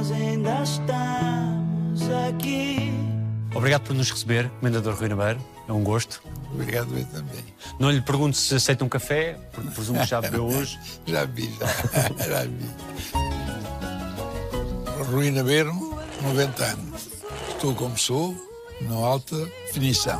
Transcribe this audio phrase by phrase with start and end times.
[0.00, 2.90] nós ainda estamos aqui.
[3.54, 5.38] Obrigado por nos receber, Comendador Rui Nabeiro.
[5.68, 6.22] É um gosto.
[6.54, 7.44] Obrigado, eu também.
[7.78, 10.80] Não lhe pergunto se aceita um café, porque presumo que já bebeu hoje.
[11.04, 11.66] já vi, já,
[12.26, 12.70] já vi.
[15.12, 15.74] Rui Nabeiro,
[16.22, 17.08] 90 anos.
[17.50, 18.34] Estou como sou,
[18.80, 19.36] na alta
[19.66, 20.18] definição.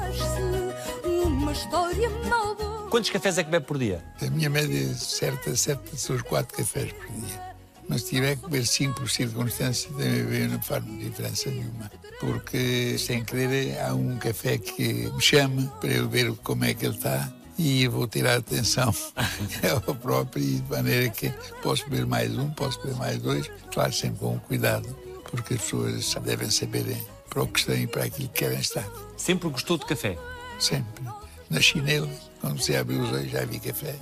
[2.91, 4.05] Quantos cafés é que bebe por dia?
[4.21, 7.50] A minha média certa, certa são os 4 cafés por dia.
[7.91, 11.91] Mas se tiver que beber 5 por circunstância, também não faz diferença nenhuma.
[12.21, 16.87] Porque, sem querer, há um café que me chama para eu ver como é que
[16.87, 18.95] ele está e eu vou tirar atenção
[19.87, 21.31] ao próprio, de maneira que
[21.63, 24.89] posso beber mais um, posso beber mais dois, claro, sempre com cuidado,
[25.29, 26.97] porque as pessoas devem saber
[27.29, 28.89] para o que estão e para aquilo que querem estar.
[29.17, 30.17] Sempre gostou de café?
[30.61, 31.05] Sempre.
[31.51, 32.09] Na chinela,
[32.41, 33.97] quando se abre os olhos, já vi café.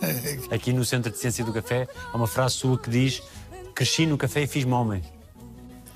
[0.50, 3.22] Aqui no Centro de Ciência do Café há uma frase sua que diz:
[3.74, 5.02] Cresci no café e fiz-me homem.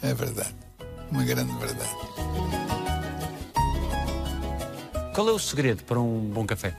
[0.02, 0.54] É verdade.
[1.12, 1.90] Uma grande verdade.
[5.14, 6.76] Qual é o segredo para um bom café?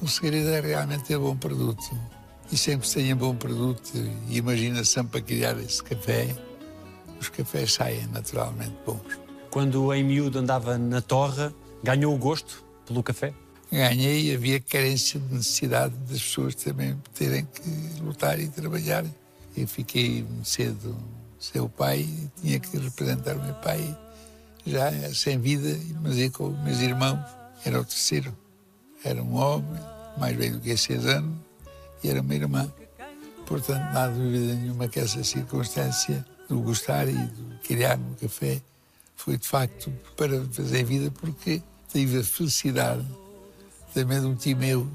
[0.00, 1.90] O segredo é realmente ter bom produto.
[2.50, 3.92] E sempre que tenha bom produto
[4.28, 6.34] e imaginação para criar esse café,
[7.20, 9.18] os cafés saem naturalmente bons.
[9.50, 11.52] Quando em miúdo andava na torre,
[11.82, 13.34] ganhou o gosto pelo café?
[13.70, 19.04] Ganhei, havia carência de necessidade das pessoas também terem que lutar e trabalhar.
[19.58, 20.96] Eu fiquei cedo
[21.36, 22.08] sem o pai,
[22.40, 23.98] tinha que representar o meu pai
[24.64, 27.18] já sem vida, mas eu com meus irmãos,
[27.64, 28.32] era o terceiro.
[29.02, 29.82] Era um homem,
[30.16, 31.36] mais velho do que seis anos,
[32.04, 32.72] e era uma irmã.
[33.46, 38.62] Portanto, não há dúvida nenhuma que essa circunstância do gostar e do criar no café
[39.16, 41.60] foi de facto para fazer vida, porque
[41.92, 43.04] tive a felicidade
[43.92, 44.88] também de um tio meu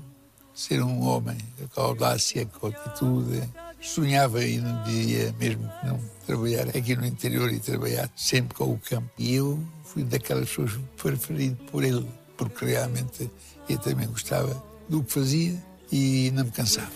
[0.54, 1.38] ser um homem,
[1.74, 3.44] com audácia, com atitude.
[3.84, 8.72] Sonhava e não dizia mesmo que não trabalhar aqui no interior e trabalhar sempre com
[8.72, 9.10] o campo.
[9.18, 13.30] E eu fui daquelas pessoas preferido por ele, porque realmente
[13.68, 15.62] eu também gostava do que fazia
[15.92, 16.90] e não me cansava.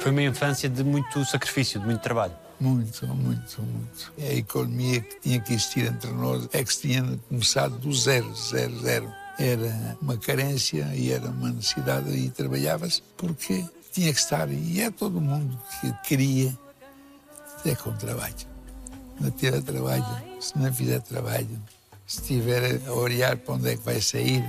[0.00, 2.34] Foi uma infância de muito sacrifício, de muito trabalho.
[2.60, 4.12] Muito, muito, muito.
[4.18, 8.34] A economia que tinha que existir entre nós é que se tinha começado do zero,
[8.34, 9.12] zero, zero.
[9.38, 13.64] Era uma carência e era uma necessidade e trabalhava-se porque
[13.98, 14.48] tinha que estar.
[14.50, 16.56] E é todo mundo que queria
[17.64, 18.34] é com trabalho.
[19.20, 20.04] Não tiver trabalho,
[20.40, 21.60] se não fizer trabalho,
[22.06, 24.44] se estiver a olhar para onde é que vai sair,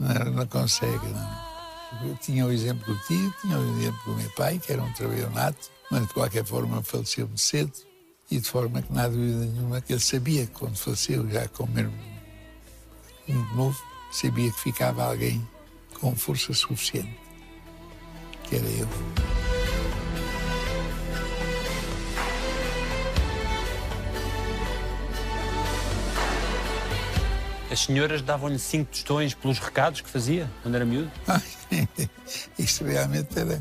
[0.00, 1.06] não, não consegue.
[1.06, 2.08] Não.
[2.08, 4.92] Eu tinha o exemplo do tio, tinha o exemplo do meu pai, que era um
[4.94, 7.72] trabalhador nato, mas de qualquer forma faleceu muito cedo
[8.30, 11.46] e de forma que não há dúvida nenhuma que ele sabia que quando faleceu, já
[11.48, 11.92] com mesmo
[13.28, 13.78] muito novo,
[14.10, 15.46] sabia que ficava alguém
[16.00, 17.16] com força suficiente,
[18.44, 18.88] que era eu.
[27.70, 31.10] As senhoras davam-lhe cinco tostões pelos recados que fazia quando era miúdo?
[32.56, 33.60] Isso realmente era.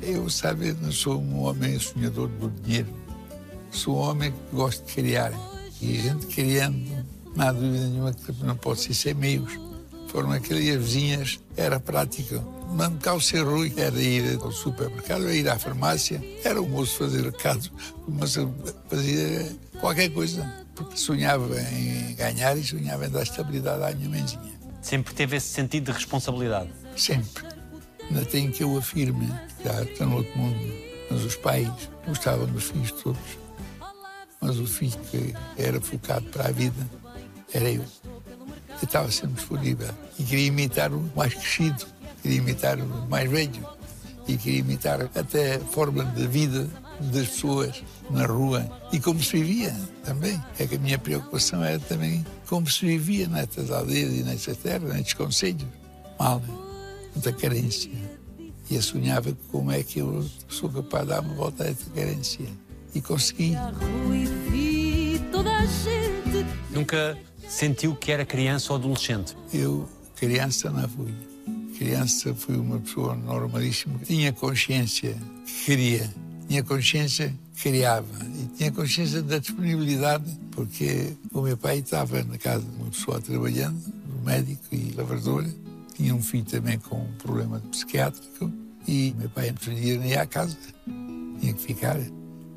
[0.00, 2.88] Eu, sabe, não sou um homem sonhador do dinheiro.
[3.70, 5.32] Sou um homem que gosta de criar.
[5.82, 7.04] E a gente criando,
[7.36, 9.52] não há dúvida nenhuma que não pode ser sem meios.
[10.12, 12.34] Foram aquelas vizinhas, era prático.
[12.74, 16.68] Mando cá o ser Rui, era ir ao supermercado, era ir à farmácia, era o
[16.68, 17.70] moço fazer recado,
[18.06, 18.36] mas
[18.90, 24.52] fazia qualquer coisa, porque sonhava em ganhar e sonhava em dar estabilidade à minha mãezinha.
[24.82, 26.70] Sempre teve esse sentido de responsabilidade?
[26.94, 27.44] Sempre.
[28.10, 29.32] Ainda tenho que eu afirme,
[29.64, 30.74] já estou no outro mundo,
[31.10, 31.70] mas os pais
[32.06, 33.38] gostavam dos filhos todos.
[34.42, 36.86] Mas o filho que era focado para a vida
[37.54, 37.84] era eu.
[38.80, 39.88] Eu estava sempre disponível
[40.18, 41.86] e queria imitar o mais crescido,
[42.22, 43.68] queria imitar o mais velho
[44.26, 46.68] e queria imitar até a forma de vida
[47.00, 49.74] das pessoas na rua e como se vivia
[50.04, 50.40] também.
[50.58, 54.92] É que a minha preocupação era também como se vivia nestas aldeias e nestas terras,
[54.92, 55.66] nestes conselhos.
[56.18, 56.42] Mal,
[57.14, 57.90] muita carência.
[58.70, 61.90] E eu sonhava como é que eu sou capaz de dar uma volta a esta
[61.90, 62.46] carência.
[62.94, 63.56] E consegui.
[66.70, 67.18] Nunca
[67.48, 69.36] sentiu que era criança ou adolescente?
[69.52, 71.14] Eu, criança, não fui.
[71.76, 73.98] Criança, fui uma pessoa normalíssima.
[74.04, 76.12] Tinha consciência que queria.
[76.48, 78.06] Tinha consciência que criava.
[78.24, 83.20] E tinha consciência da disponibilidade, porque o meu pai estava na casa de uma pessoa
[83.20, 83.82] trabalhando,
[84.24, 85.44] médico e lavrador.
[85.94, 88.52] Tinha um filho também com um problema psiquiátrico.
[88.86, 90.56] E meu pai não podia ir à casa.
[91.40, 91.98] Tinha que ficar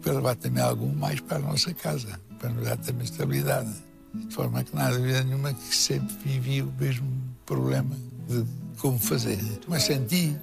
[0.01, 3.73] para levar também algum mais para a nossa casa, para nos dar também estabilidade.
[4.27, 7.07] De forma que nada havia nenhuma que sempre vivia o mesmo
[7.45, 7.95] problema
[8.27, 8.45] de
[8.79, 9.39] como fazer.
[9.67, 10.35] Mas senti,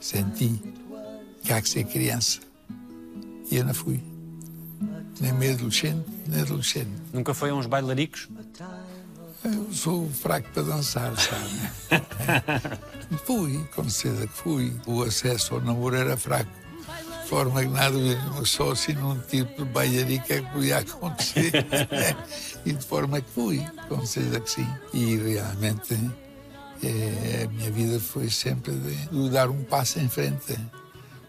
[0.00, 0.60] senti
[1.42, 2.40] que há que ser criança.
[3.50, 4.02] E E eu não fui.
[5.20, 6.90] Nem meio adolescente, nem adolescente.
[7.12, 8.28] Nunca foi a uns bailaricos?
[9.44, 12.00] Eu sou fraco para dançar, sabe?
[13.24, 14.72] fui, com certeza que fui.
[14.86, 16.50] O acesso ao namoro era fraco.
[17.26, 17.98] De forma que nada,
[18.44, 21.50] só assim num tipo de bailarica é que podia acontecer.
[22.64, 24.68] e de forma que fui, com certeza que sim.
[24.94, 25.98] E realmente
[26.84, 30.56] é, a minha vida foi sempre de, dar um passo em frente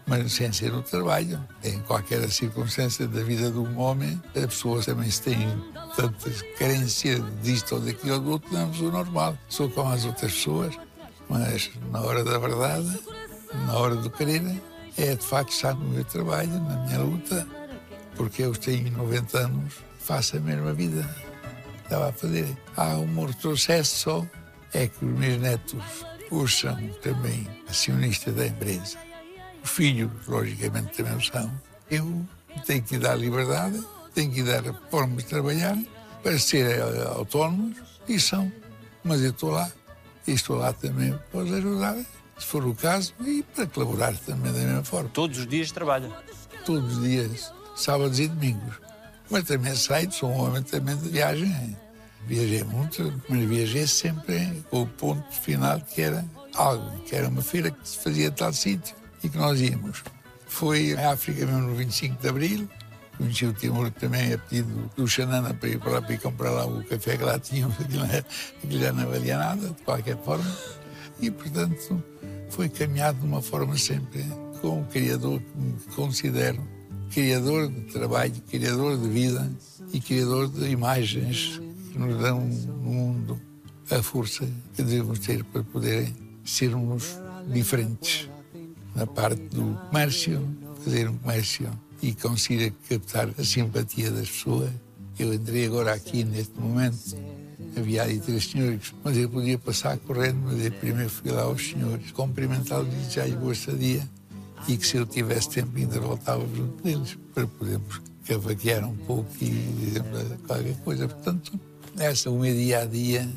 [0.06, 1.44] mas sem ser o trabalho.
[1.64, 5.48] Em qualquer circunstância da vida de um homem, as pessoas também têm
[5.96, 9.36] tantas carências disto ou daquilo ou do outro, não é o normal.
[9.48, 10.78] Sou como as outras pessoas,
[11.28, 13.00] mas na hora da verdade,
[13.66, 14.42] na hora do querer,
[14.98, 17.46] é de facto estar no meu trabalho, na minha luta,
[18.16, 21.08] porque eu tenho 90 anos, faço a mesma vida.
[21.84, 22.54] Estava a fazer.
[22.76, 24.26] Há um retrocesso só,
[24.74, 25.82] é que os meus netos
[26.30, 29.08] hoje são também acionistas da empresa
[29.62, 31.50] os filhos, logicamente, também são.
[31.90, 32.26] Eu
[32.66, 33.82] tenho que dar liberdade,
[34.14, 35.76] tenho que dar forma de trabalhar
[36.22, 37.76] para ser autónomos
[38.08, 38.50] e são.
[39.04, 39.70] Mas eu estou lá
[40.26, 41.96] e estou lá também para os ajudar,
[42.38, 45.08] se for o caso, e para colaborar também da mesma forma.
[45.10, 46.10] Todos os dias trabalha?
[46.64, 48.76] Todos os dias, sábados e domingos.
[49.30, 51.76] Mas também saio, sou um homem também de viagem.
[52.26, 56.24] Viajei muito, mas viajei sempre com o ponto final que era
[56.54, 60.02] algo, que era uma feira que se fazia tal sítio e que nós íamos.
[60.46, 62.68] Foi à África mesmo no 25 de Abril,
[63.18, 66.50] conheci o Timor também a pedido do Xanana para ir para lá para ir comprar
[66.50, 70.56] lá o café que lá tínhamos, aquilo, aquilo já não valia nada, de qualquer forma.
[71.20, 72.02] E, portanto,
[72.48, 74.24] foi caminhado de uma forma sempre
[74.60, 76.62] com o Criador que me considero
[77.10, 79.50] criador de trabalho, criador de vida
[79.92, 81.60] e criador de imagens
[81.90, 83.40] que nos dão no mundo
[83.90, 86.12] a força que devemos ter para poder
[86.44, 87.18] sermos
[87.50, 88.28] diferentes
[88.94, 90.46] na parte do comércio,
[90.84, 91.70] fazer um comércio
[92.02, 94.70] e consiga captar a simpatia das pessoas.
[95.18, 97.16] Eu entrei agora aqui neste momento,
[97.78, 101.70] havia ali três senhores, mas eu podia passar correndo, mas eu primeiro fui lá aos
[101.70, 104.08] senhores, cumprimentá-los e já lhe boa estadia.
[104.66, 109.30] E que se eu tivesse tempo ainda voltava junto deles, para podermos cavaquear um pouco
[109.40, 109.94] e
[110.46, 111.08] qualquer coisa.
[111.08, 111.58] Portanto,
[111.98, 113.28] essa é o meu dia a dia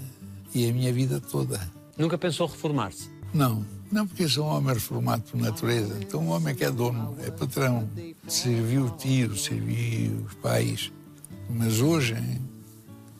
[0.54, 1.60] e a minha vida toda.
[1.98, 3.10] Nunca pensou reformar-se?
[3.34, 5.98] Não, não, porque sou um homem reformado por natureza.
[6.02, 7.88] Então, um homem que é dono, é patrão,
[8.28, 10.92] serviu o tio, serviu os pais.
[11.50, 12.16] Mas hoje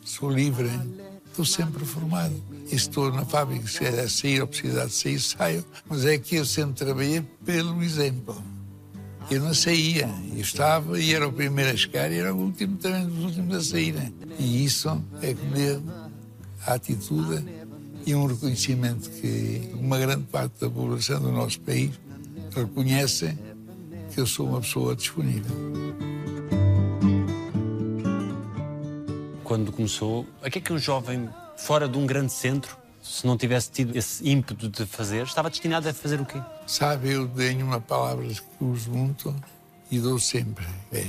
[0.04, 0.70] sou livre,
[1.32, 2.34] estou sempre reformado.
[2.70, 5.64] Estou na fábrica, se é sair ou precisar de sair, saio.
[5.88, 8.42] Mas é que eu sempre trabalhei pelo exemplo.
[9.30, 12.76] Eu não saía, eu estava e era o primeiro a chegar e era o último
[12.76, 14.12] também dos últimos a sair.
[14.38, 15.80] E isso é que
[16.66, 17.44] a atitude
[18.04, 21.92] e um reconhecimento que uma grande parte da população do nosso país
[22.54, 23.36] reconhece
[24.12, 25.56] que eu sou uma pessoa disponível.
[29.52, 31.28] Quando começou, o que é que um jovem
[31.58, 35.86] fora de um grande centro, se não tivesse tido esse ímpeto de fazer, estava destinado
[35.86, 36.40] a fazer o quê?
[36.66, 39.36] Sabe, eu tenho uma palavra que uso muito
[39.90, 40.64] e dou sempre.
[40.90, 41.04] É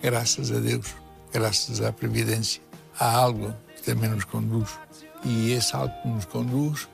[0.00, 0.94] graças a Deus,
[1.32, 2.62] graças à Previdência.
[3.00, 4.78] Há algo que também nos conduz
[5.24, 6.88] e esse algo que nos conduz,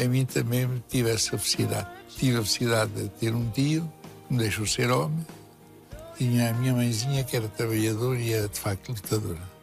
[0.00, 1.88] a mim também tive essa felicidade.
[2.16, 3.92] Tive a felicidade de ter um tio
[4.28, 5.26] que me deixou ser homem,
[6.16, 9.57] tinha a minha mãezinha que era trabalhadora e era de facto lutadora.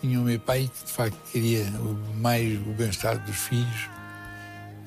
[0.00, 1.64] Tinha o meu pai que de facto queria
[2.16, 3.90] mais o bem-estar dos filhos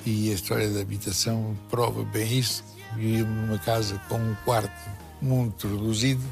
[0.06, 2.64] e a história da habitação prova bem isso.
[2.96, 4.90] Vivíamos numa casa com um quarto
[5.22, 6.24] muito reduzido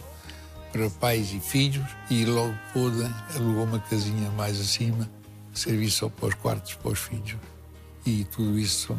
[0.72, 3.04] para pais e filhos e logo pôde,
[3.36, 5.08] alugou uma casinha mais acima
[5.58, 7.36] serviço só para os quartos para os filhos.
[8.06, 8.98] E tudo isso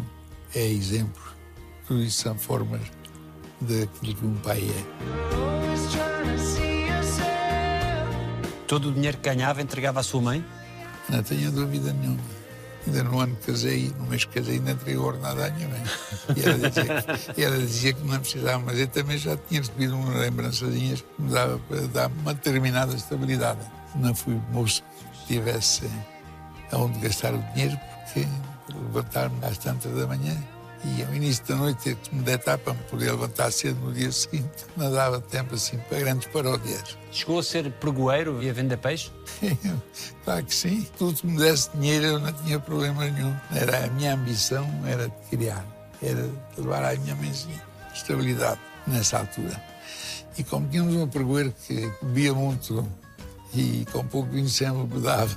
[0.55, 1.23] é exemplo,
[1.87, 2.83] tudo isso são formas
[3.61, 6.78] daquilo que um pai é.
[8.69, 10.45] Todo o dinheiro que ganhava entregava à sua mãe?
[11.09, 12.21] Não tenho dúvida nenhuma.
[12.87, 15.83] Ainda no ano que casei, no mês que casei, ainda entreguei ordenado à minha mãe.
[16.37, 19.97] E ela dizia, que, ela dizia que não precisava, mas eu também já tinha recebido
[19.97, 23.61] umas lembrançazinhas que me dava para dar uma determinada estabilidade.
[23.95, 24.83] Não fui moço
[25.13, 25.91] que tivesse
[26.71, 28.29] aonde gastar o dinheiro, porque
[28.69, 30.37] levantar-me às tantas da manhã
[30.85, 34.67] e ao início da noite me deitar para me poder levantar cedo no dia seguinte.
[34.77, 36.97] Não dava tempo assim para grandes paródias.
[37.11, 39.11] Chegou a ser pregoeiro e a vender peixe?
[40.25, 40.87] claro que sim.
[40.97, 43.35] Tudo que me desse dinheiro eu não tinha problema nenhum.
[43.55, 45.65] Era a minha ambição era de criar,
[46.03, 47.69] era de levar à minha mãezinha
[47.99, 49.61] estabilidade nessa altura.
[50.37, 52.89] E como tínhamos um pregoeiro que bebia muito
[53.55, 55.37] e com pouco vinho sempre me dava.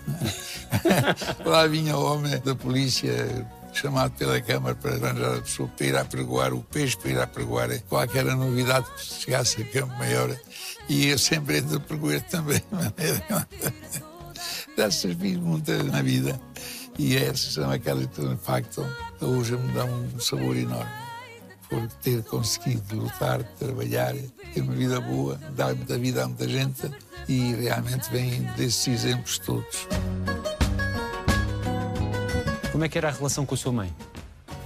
[1.45, 3.47] Lá vinha o homem da polícia
[3.81, 7.19] chamado pela Câmara para arranjar a pessoa para ir a pregoar o peixe, para ir
[7.19, 10.37] a pregoar qualquer novidade que chegasse a Campo Maior.
[10.87, 12.61] E eu sempre entro a pregoar também.
[14.77, 16.39] Dessas muitas na vida.
[16.99, 18.85] E essas são aquelas que, de facto,
[19.19, 20.91] hoje me dão um sabor enorme.
[21.67, 24.13] Por ter conseguido lutar, trabalhar,
[24.53, 26.91] ter uma vida boa, dar muita vida a muita gente
[27.29, 29.87] e realmente vem desses exemplos todos.
[32.71, 33.93] Como é que era a relação com a sua mãe?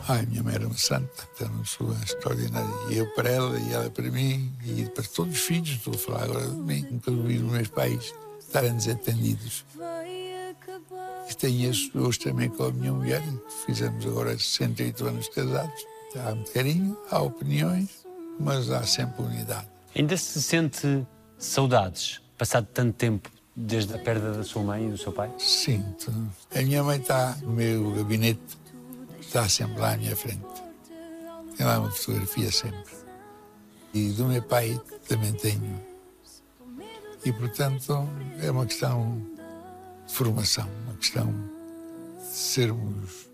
[0.07, 2.69] Ai, minha mãe era uma santa, era uma pessoa extraordinária.
[2.91, 5.97] E eu para ela, e ela para mim, e para todos os filhos, estou a
[5.97, 9.65] falar agora de mim, nunca vi os meus pais estarem desatendidos.
[11.27, 13.24] E tenho isso hoje também com a minha mulher,
[13.65, 15.85] fizemos agora 68 anos casados.
[16.15, 18.05] Há muito carinho, há opiniões,
[18.39, 19.67] mas há sempre unidade.
[19.95, 21.05] Ainda se sente
[21.39, 25.31] saudades, passado tanto tempo desde a perda da sua mãe e do seu pai?
[25.39, 26.12] Sinto.
[26.53, 28.57] A minha mãe está no meu gabinete,
[29.21, 30.43] está sempre lá à minha frente.
[31.55, 32.93] Tem lá uma fotografia sempre.
[33.93, 35.81] E do meu pai também tenho.
[37.24, 38.07] E, portanto,
[38.39, 39.21] é uma questão
[40.05, 41.33] de formação, uma questão
[42.19, 43.29] de sermos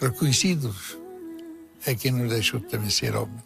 [0.00, 0.98] reconhecidos
[1.86, 3.42] a quem nos deixou também ser homem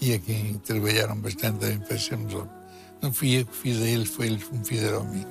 [0.00, 2.57] e a quem trabalharam bastante também para sermos homens.
[3.00, 5.24] Não fui eu que fiz a eles, foi eles que me fizeram a mim.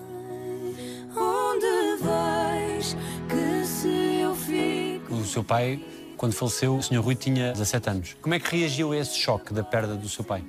[1.16, 2.96] Onde vais
[3.28, 5.14] que se eu fico?
[5.16, 5.84] O seu pai,
[6.16, 7.00] quando faleceu, o Sr.
[7.02, 8.18] Rui tinha 17 anos.
[8.22, 10.44] Como é que reagiu a esse choque da perda do seu pai?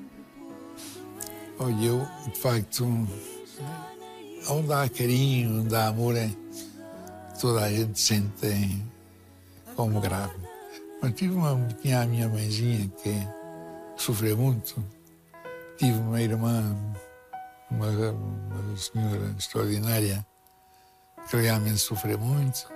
[1.59, 2.85] Olha, eu, de facto,
[4.49, 6.31] onde há carinho, onde há amor, é-
[7.41, 8.83] toda a gente sente em-
[9.75, 10.35] como grave.
[11.03, 13.13] Mas tive uma, tinha a minha mãezinha que
[13.97, 14.85] sofreu muito.
[15.77, 16.77] Tive uma irmã,
[17.71, 20.27] uma, uma senhora extraordinária,
[21.29, 22.69] que realmente sofreu muito.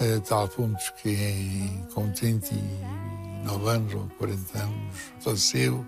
[0.00, 5.86] A tal ponto que com 39 anos ou 40 anos faleceu.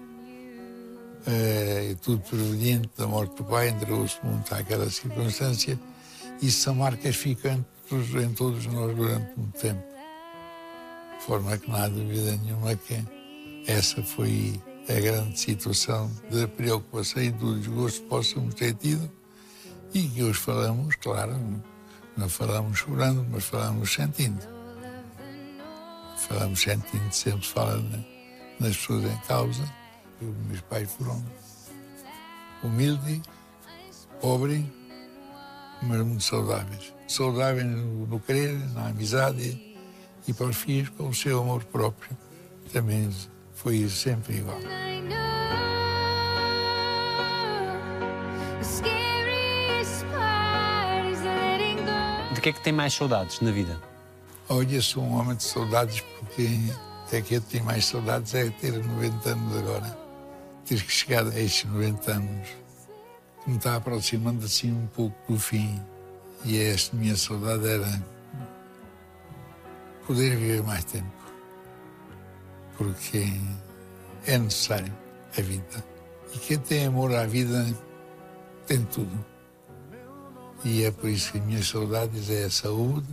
[1.27, 5.79] Eh, tudo proveniente da morte do pai, entregou-se muito àquela circunstância
[6.43, 7.17] e são marcas
[7.89, 9.83] todos, em todos nós durante muito tempo.
[11.19, 13.03] De forma que não há dúvida nenhuma que
[13.67, 19.11] essa foi a grande situação de preocupação e do desgosto que possamos ter tido
[19.95, 21.35] e que hoje falamos, claro,
[22.17, 24.43] não falamos chorando, mas falamos sentindo.
[26.17, 28.05] Falamos sentindo, sempre se fala na-
[28.61, 29.63] nas pessoas em causa.
[30.21, 31.25] Os meus pais foram
[32.63, 33.21] humildes,
[34.21, 34.65] pobres,
[35.83, 36.95] mas muito saudáveis.
[37.09, 39.77] Saudáveis no querer, na amizade
[40.27, 42.17] e para os filhos com o seu amor próprio.
[42.73, 43.11] Também
[43.55, 44.59] foi sempre igual.
[52.35, 53.81] De que é que tem mais saudades na vida?
[54.49, 56.49] Olha, sou um homem de saudades porque
[57.13, 59.99] é que eu tenho mais saudades é ter 90 anos agora.
[60.67, 62.49] Ter que chegar a estes 90 anos,
[63.43, 65.81] que me está aproximando assim um pouco do fim.
[66.45, 68.03] E esta minha saudade era
[70.07, 71.24] poder viver mais tempo.
[72.77, 73.25] Porque
[74.27, 74.93] é necessário
[75.37, 75.85] a vida.
[76.35, 77.67] E quem tem amor à vida
[78.67, 79.25] tem tudo.
[80.65, 83.07] E é por isso que as minhas saudades é a saúde,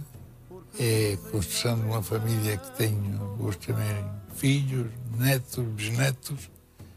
[0.79, 4.87] é a construção de uma família que tenho hoje também filhos,
[5.19, 6.49] netos, bisnetos,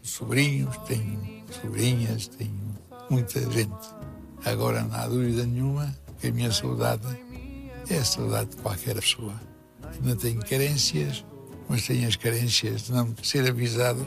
[0.02, 2.78] sobrinhos, tenho sobrinhas, tenho
[3.10, 3.94] muita gente.
[4.44, 7.02] Agora não há dúvida nenhuma que a minha saudade
[7.90, 9.34] é a saudade de qualquer pessoa.
[10.02, 11.24] Não tenho carências,
[11.68, 14.06] mas tenho as carências de não ser avisado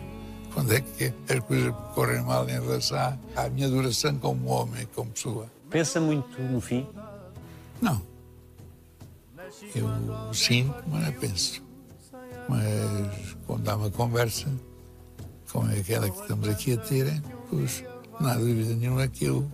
[0.54, 5.12] quando é que as coisas correm mal em relação à minha duração como homem, como
[5.12, 5.52] pessoa.
[5.70, 6.88] Pensa muito no fim?
[7.82, 8.02] Não.
[9.76, 11.64] Eu sinto, mas não penso.
[12.50, 14.48] Mas quando há uma conversa,
[15.52, 17.84] como é aquela que estamos aqui a ter, pois
[18.20, 19.50] não há dúvida nenhuma que eu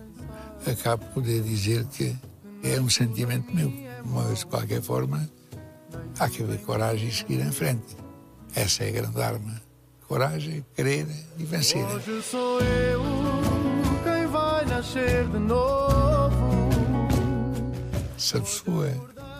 [0.66, 2.16] acabo por poder dizer que
[2.62, 3.72] é um sentimento meu.
[4.06, 5.28] Mas, de qualquer forma,
[6.18, 7.96] há que haver coragem e seguir em frente.
[8.54, 9.62] Essa é a grande arma.
[10.06, 11.06] Coragem, querer
[11.38, 11.84] e vencer.
[11.84, 13.02] Hoje sou eu
[14.04, 16.70] quem vai nascer de novo.
[18.16, 18.90] Se a pessoa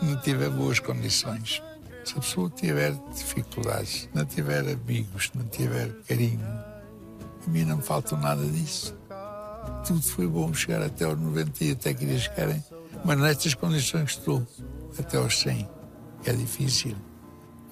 [0.02, 1.62] não tiver boas condições,
[2.04, 6.40] se a pessoa tiver dificuldades, não tiver amigos, não tiver carinho,
[7.46, 8.94] a mim não me falta nada disso.
[9.86, 12.56] Tudo foi bom chegar até aos 90 e até queria chegar,
[13.04, 14.46] mas nestas condições que estou,
[14.98, 15.70] até aos 100, que
[16.30, 16.96] é difícil.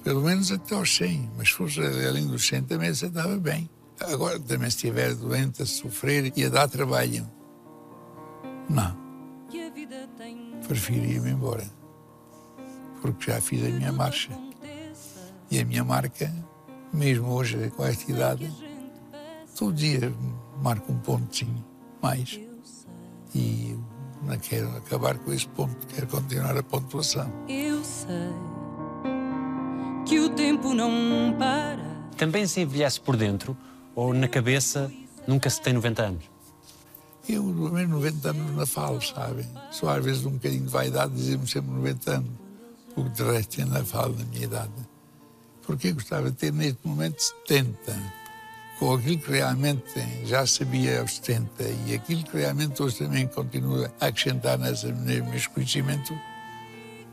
[0.03, 3.69] Pelo menos até aos 100, mas se fosse além dos 100 também se estava bem.
[4.01, 7.25] Agora também se estiver doente, a sofrer e a dar trabalho.
[8.69, 8.97] Não,
[10.67, 11.65] prefiro ir-me embora.
[13.01, 14.31] porque já fiz a minha marcha.
[15.51, 16.33] E a minha marca,
[16.91, 18.51] mesmo hoje com esta idade,
[19.57, 20.11] todo dia
[20.61, 21.63] marco um pontinho
[22.01, 22.39] mais.
[23.35, 23.77] E
[24.23, 27.31] não quero acabar com esse ponto, quero continuar a pontuação.
[27.47, 28.31] Eu sei
[30.05, 31.83] que o tempo não para.
[32.17, 33.57] Também se envelhece por dentro
[33.95, 34.91] ou na cabeça
[35.27, 36.23] nunca se tem 90 anos?
[37.27, 39.47] Eu, menos 90 anos na falo, sabem?
[39.71, 42.31] Só às vezes um bocadinho de vaidade dizemos sempre 90 anos,
[42.93, 44.71] porque de resto ainda falo da minha idade.
[45.61, 47.73] Porque eu gostava de ter neste momento 70,
[48.79, 49.93] com aquilo que realmente
[50.25, 55.49] já sabia aos 70 e aquilo que realmente hoje também continua a acrescentar nesse nesse
[55.49, 56.13] conhecimento,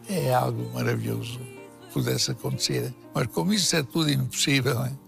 [0.09, 1.39] é algo maravilhoso
[1.83, 2.93] que pudesse acontecer.
[3.15, 4.99] Mas como isso é tudo impossível, hein?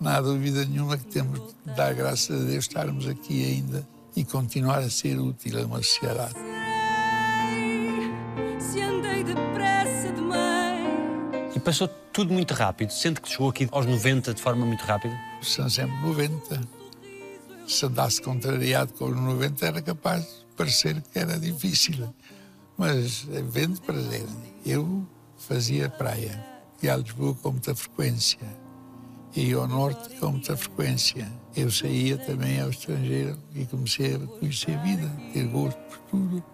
[0.00, 4.24] não há dúvida nenhuma que temos de dar graças a Deus estarmos aqui ainda e
[4.24, 6.34] continuar a ser útil a uma sociedade.
[8.58, 11.56] Se andei depressa demais.
[11.56, 12.90] E passou tudo muito rápido.
[12.92, 15.18] Sente que chegou aqui aos 90 de forma muito rápida?
[15.40, 16.60] São sempre 90.
[17.66, 22.12] Se andasse contrariado com os 90 era capaz de parecer que era difícil.
[22.76, 24.26] Mas vendo prazer.
[24.64, 25.06] Eu
[25.38, 26.38] fazia praia.
[26.82, 28.40] Ia a Lisboa com muita frequência.
[29.34, 31.26] Ia ao norte com muita frequência.
[31.56, 36.44] Eu saía também ao estrangeiro e comecei a conhecer a vida, ter gosto por tudo.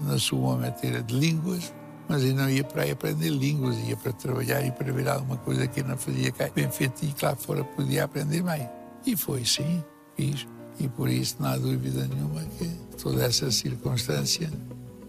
[0.00, 1.72] Nasci uma matéria de línguas,
[2.12, 5.38] mas eu não ia para aí aprender línguas, ia para trabalhar e para ver alguma
[5.38, 8.68] coisa que eu não fazia cá bem feito e que lá fora podia aprender bem.
[9.06, 9.82] E foi sim,
[10.14, 10.46] fiz.
[10.78, 12.68] E por isso não há dúvida nenhuma que
[13.02, 14.50] toda essa circunstância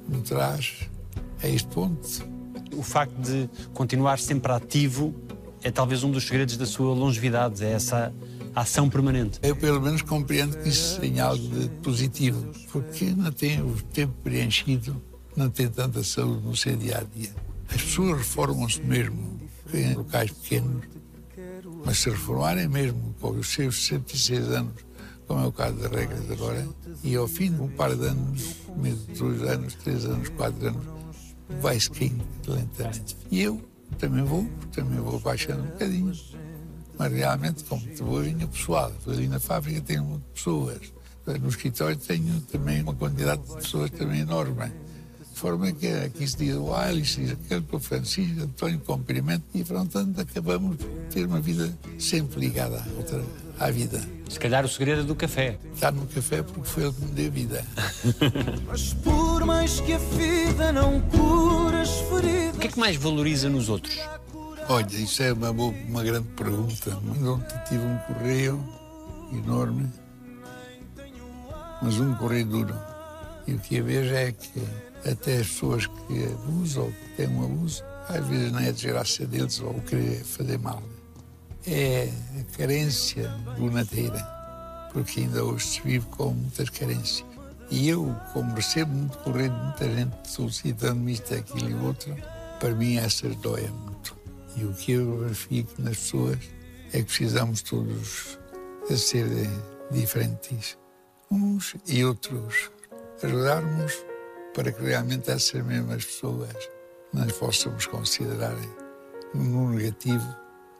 [0.07, 0.89] me traz
[1.43, 2.25] a este ponto.
[2.73, 5.13] O facto de continuar sempre ativo
[5.61, 8.13] é talvez um dos segredos da sua longevidade, é essa
[8.55, 9.39] ação permanente.
[9.43, 14.13] Eu, pelo menos, compreendo que isso tem algo de positivo, porque não tem o tempo
[14.23, 15.01] preenchido,
[15.35, 17.33] não tem tanta saúde no seu dia a dia.
[17.69, 19.39] As pessoas reformam-se mesmo
[19.73, 20.85] em locais pequenos,
[21.85, 24.73] mas se reformarem mesmo com os seus 66 anos,
[25.27, 26.67] como é o caso da regra de agora,
[27.03, 30.85] e ao fim de um par de anos, de dois anos, três anos, quatro anos,
[31.61, 33.17] vai-se caindo lentamente.
[33.31, 33.61] E eu
[33.97, 36.13] também vou, também vou baixando um bocadinho.
[36.97, 40.93] Mas realmente, como vou vinha pessoal, ali na fábrica tenho pessoas.
[41.41, 44.71] No escritório tenho também uma quantidade de pessoas também enorme.
[45.33, 49.43] De forma que aqui se diz o Alice, diz aquele para o Francisco, António, cumprimento,
[49.53, 53.21] e pronto, acabamos de ter uma vida sempre ligada à, outra,
[53.59, 53.99] à vida.
[54.29, 55.57] Se calhar o segredo é do café.
[55.73, 57.65] Estar no café porque foi ele que me deu vida.
[58.67, 62.55] Mas por mais que a vida não cura as feridas.
[62.55, 63.97] O que é que mais valoriza nos outros?
[64.69, 66.95] Olha, isso é uma, boa- uma grande pergunta.
[67.25, 68.63] Ontem tive um correio
[69.33, 69.89] enorme,
[71.81, 72.75] mas um correio duro.
[73.47, 74.61] E o que eu vejo é que
[75.05, 79.25] até as pessoas que abusam ou que têm um abuso, às vezes não é desgraça
[79.25, 80.81] deles ou querer fazer mal.
[81.65, 84.19] É a carência do nateira,
[84.91, 87.25] porque ainda hoje se vive com muitas carências.
[87.69, 92.15] E eu, como recebo muito correio de muita gente solicitando-me isto, aquilo e outro,
[92.59, 94.15] para mim essas doem muito.
[94.55, 96.37] E o que eu verifico nas pessoas
[96.91, 98.37] é que precisamos todos
[98.87, 99.25] de ser
[99.89, 100.77] diferentes,
[101.31, 102.69] uns e outros.
[103.23, 103.93] Ajudarmos
[104.53, 106.55] para que realmente essas mesmas pessoas
[107.13, 108.55] não possamos considerar
[109.33, 110.35] no negativo,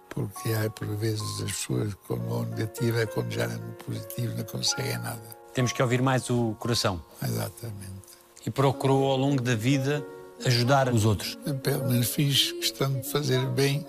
[0.10, 4.44] porque há por vezes as pessoas quando o negativo é quando já no positivo não
[4.44, 5.44] conseguem nada.
[5.54, 7.04] Temos que ouvir mais o coração.
[7.22, 8.04] Exatamente.
[8.46, 10.06] E procurou ao longo da vida
[10.46, 11.38] ajudar os outros.
[11.62, 13.86] Pelo menos fiz questão de fazer bem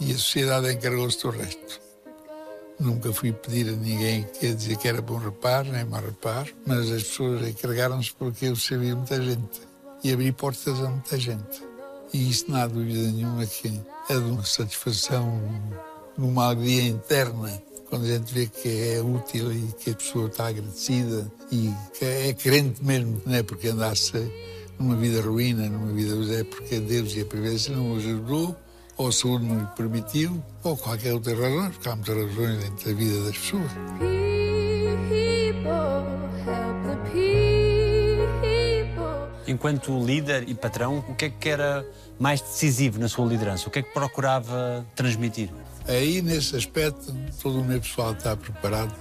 [0.00, 1.87] e a sociedade encarregou-se do resto.
[2.80, 6.90] Nunca fui pedir a ninguém que dizer que era bom rapaz, nem mau rapaz, mas
[6.90, 9.60] as pessoas encarregaram-se porque eu sabia muita gente
[10.04, 11.62] e abri portas a muita gente.
[12.12, 15.40] E isso não há dúvida nenhuma que é de uma satisfação,
[16.16, 20.46] numa alegria interna, quando a gente vê que é útil e que a pessoa está
[20.48, 24.12] agradecida e que é crente mesmo, não é porque andasse
[24.78, 28.56] numa vida ruína, numa vida é porque Deus e a previdência não o ajudou,
[28.98, 32.84] ou a saúde não lhe permitiu, ou qualquer outra razão, porque há muitas razões dentro
[32.84, 33.70] da vida das pessoas.
[39.46, 41.86] Enquanto líder e patrão, o que é que era
[42.18, 43.68] mais decisivo na sua liderança?
[43.68, 45.48] O que é que procurava transmitir?
[45.86, 48.94] Aí, nesse aspecto, todo o meu pessoal está preparado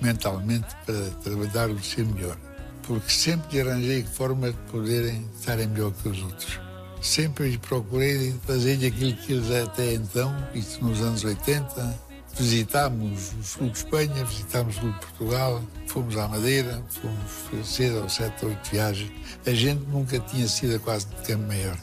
[0.00, 2.36] mentalmente para trabalhar o ser melhor.
[2.82, 6.71] Porque sempre arranjei forma de poderem estarem melhor que os outros.
[7.02, 11.98] Sempre procurei fazer aquilo que eles até então, isso nos anos 80,
[12.38, 17.92] visitámos o sul de Espanha, visitámos o sul de Portugal, fomos à Madeira, fomos seis
[17.92, 19.10] ou sete ou oito viagens.
[19.44, 21.76] A gente nunca tinha sido a quase de campo maior.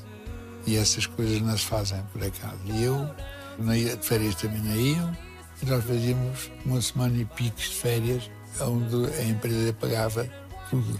[0.65, 2.57] E essas coisas não se fazem por acaso.
[2.67, 3.05] E eu,
[3.59, 5.17] de férias também não iam,
[5.61, 10.29] e nós fazíamos uma semana e picos de férias, onde a empresa pagava
[10.69, 10.97] tudo.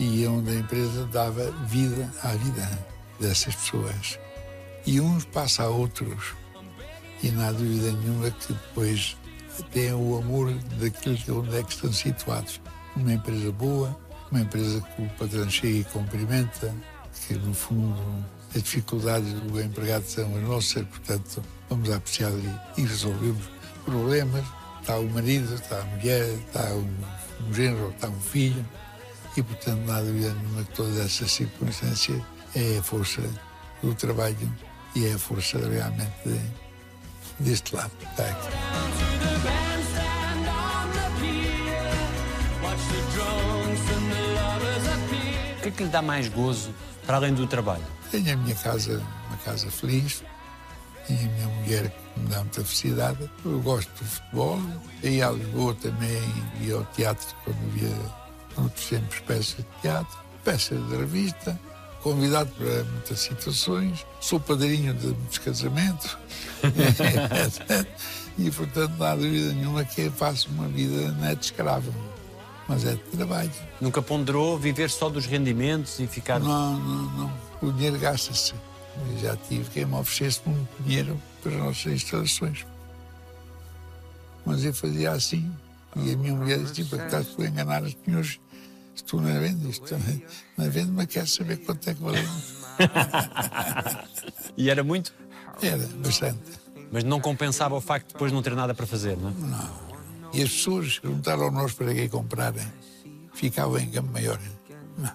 [0.00, 4.18] E onde a empresa dava vida à vida dessas pessoas.
[4.86, 6.34] E uns passa a outros.
[7.22, 9.16] E não há dúvida nenhuma que depois
[9.72, 12.60] têm o amor daquilo onde é que estão situados.
[12.96, 13.98] Uma empresa boa,
[14.30, 16.74] uma empresa que o patrão chega e cumprimenta,
[17.26, 22.82] que no fundo as dificuldades do empregado são as nossas, portanto vamos apreciar ali e
[22.82, 23.44] resolvemos
[23.84, 24.44] problemas.
[24.80, 28.64] Está o marido, está a mulher, está um, um genro, está um filho.
[29.36, 32.22] E portanto há dúvida nenhuma que todas essas circunstâncias
[32.54, 33.22] é a força
[33.82, 34.52] do trabalho
[34.94, 37.92] e é a força realmente de- deste lado.
[38.18, 38.48] Aqui.
[45.58, 46.72] O que é que lhe dá mais gozo
[47.06, 47.84] para além do trabalho?
[48.10, 50.22] Tenho a minha casa, uma casa feliz,
[51.06, 53.30] tenho a minha mulher que me dá muita felicidade.
[53.44, 54.60] Eu gosto de futebol,
[55.02, 56.22] ia a Lisboa também,
[56.60, 57.94] ia ao teatro quando via
[58.56, 61.58] outros sempre peças de teatro, peças de revista,
[62.02, 66.16] convidado para muitas situações, sou padrinho de muitos casamentos.
[68.38, 71.92] e portanto não há dúvida nenhuma que faço uma vida não é de escravo,
[72.68, 73.50] mas é de trabalho.
[73.80, 76.38] Nunca ponderou viver só dos rendimentos e ficar.
[76.38, 77.32] Não, não, não.
[77.62, 78.54] O dinheiro gasta-se.
[79.20, 82.66] Já tive quem me oferecesse muito dinheiro para as nossas instalações.
[84.44, 85.50] Mas eu fazia assim.
[85.96, 88.38] E a minha mulher disse: tipo, estás tu a enganar os senhores.
[89.04, 89.96] Tu não vendes, isto
[90.56, 92.18] não vende, mas quer saber quanto é que vale.
[94.56, 95.14] E era muito,
[95.62, 96.38] Era bastante.
[96.92, 99.88] mas não compensava o facto de depois não ter nada para fazer, não é?
[100.34, 102.66] E as pessoas perguntaram nós para quem comprarem.
[103.32, 104.38] Ficavam em Campo Maior.
[104.98, 105.12] Não.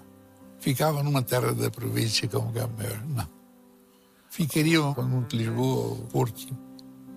[0.59, 2.99] Ficavam numa terra da província como Campo Maior.
[3.07, 3.27] Não.
[4.29, 4.95] Ficariam
[5.27, 6.57] de Lisboa ou Porto.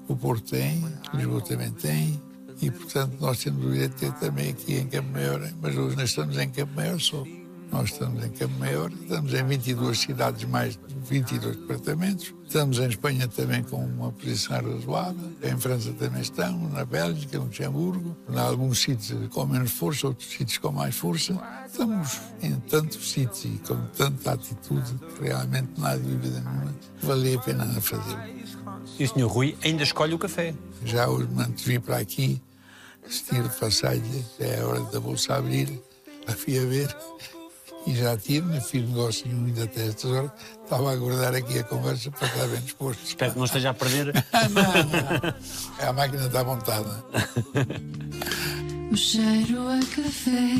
[0.09, 2.21] O Porto tem, Lisboa também tem.
[2.61, 5.41] E, portanto, nós temos o direito de ter também aqui em Campo Maior.
[5.61, 7.25] Mas hoje não estamos em Campo Maior só.
[7.71, 12.33] Nós estamos em Campo Maior, estamos em 22 cidades, mais de 22 departamentos.
[12.47, 15.33] Estamos em Espanha também com uma posição razoável.
[15.43, 18.17] Em França também estamos, na Bélgica, no Luxemburgo.
[18.31, 21.37] Em alguns sítios com menos força, outros sítios com mais força.
[21.67, 27.07] Estamos em tantos sítios e com tanta atitude que realmente não há dúvida nenhuma que
[27.07, 28.56] valia a pena fazê-lo.
[28.99, 29.27] E o Sr.
[29.27, 30.55] Rui ainda escolhe o café.
[30.85, 32.41] Já hoje me vim para aqui,
[33.07, 35.81] vestir de passagem, é a hora da bolsa abrir,
[36.27, 36.97] a fui a ver.
[37.87, 40.31] E já tive, não fiz negócio nenhum ainda até estas horas.
[40.65, 43.05] Estava a aguardar aqui a conversa para estar bem disposto.
[43.05, 44.07] Espero que não esteja a perder.
[44.51, 44.63] Não,
[45.83, 45.89] não.
[45.89, 47.05] A máquina está montada.
[48.91, 50.51] O cheiro a café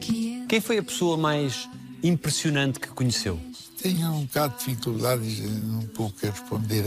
[0.00, 1.68] que Quem foi a pessoa mais
[2.02, 3.38] impressionante que conheceu?
[3.82, 6.84] Tenho um bocado de dificuldades um pouco a responder,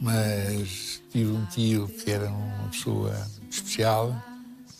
[0.00, 4.16] mas tive um tio que era uma pessoa especial,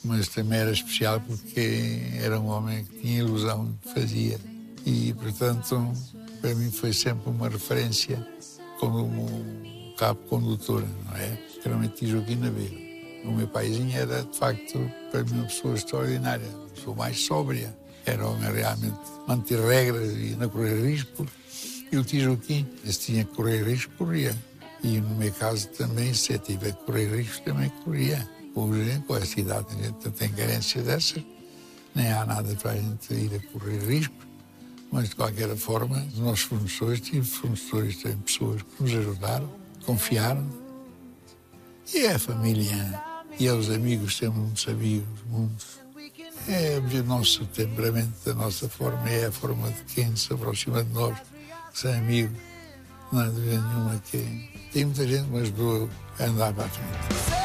[0.03, 4.41] mas também era especial porque era um homem que tinha ilusão no que fazia.
[4.87, 5.93] E, portanto,
[6.41, 8.27] para mim foi sempre uma referência
[8.81, 11.39] como um cabo condutor, não é?
[11.67, 12.83] Uma Joaquim Naveiro.
[13.27, 17.82] O meu paizinho era, de facto, para mim uma pessoa extraordinária, uma pessoa mais sóbria.
[18.05, 21.27] Era homem realmente manter regras e não correr risco.
[21.91, 24.37] E o tio Joaquim, se tinha que correr risco, corria.
[24.83, 28.29] E no meu caso também, se eu tiver que correr risco, também corria.
[28.55, 31.23] Hoje, com essa idade, a gente tem carência dessas,
[31.95, 34.15] nem há nada para a gente ir a correr risco.
[34.91, 39.51] Mas, de qualquer forma, os nossos fornecedores, tive fornecedores, tem pessoas que nos ajudaram,
[39.87, 40.47] confiaram.
[41.95, 43.03] E é a família,
[43.39, 45.82] e é os amigos, temos muitos amigos, muitos.
[46.49, 50.93] É o nosso temperamento, a nossa forma, é a forma de quem se aproxima de
[50.93, 51.17] nós,
[51.73, 52.37] que são amigos.
[53.13, 57.43] Não há dúvida nenhuma que tem muita gente ajudou a andar para a frente.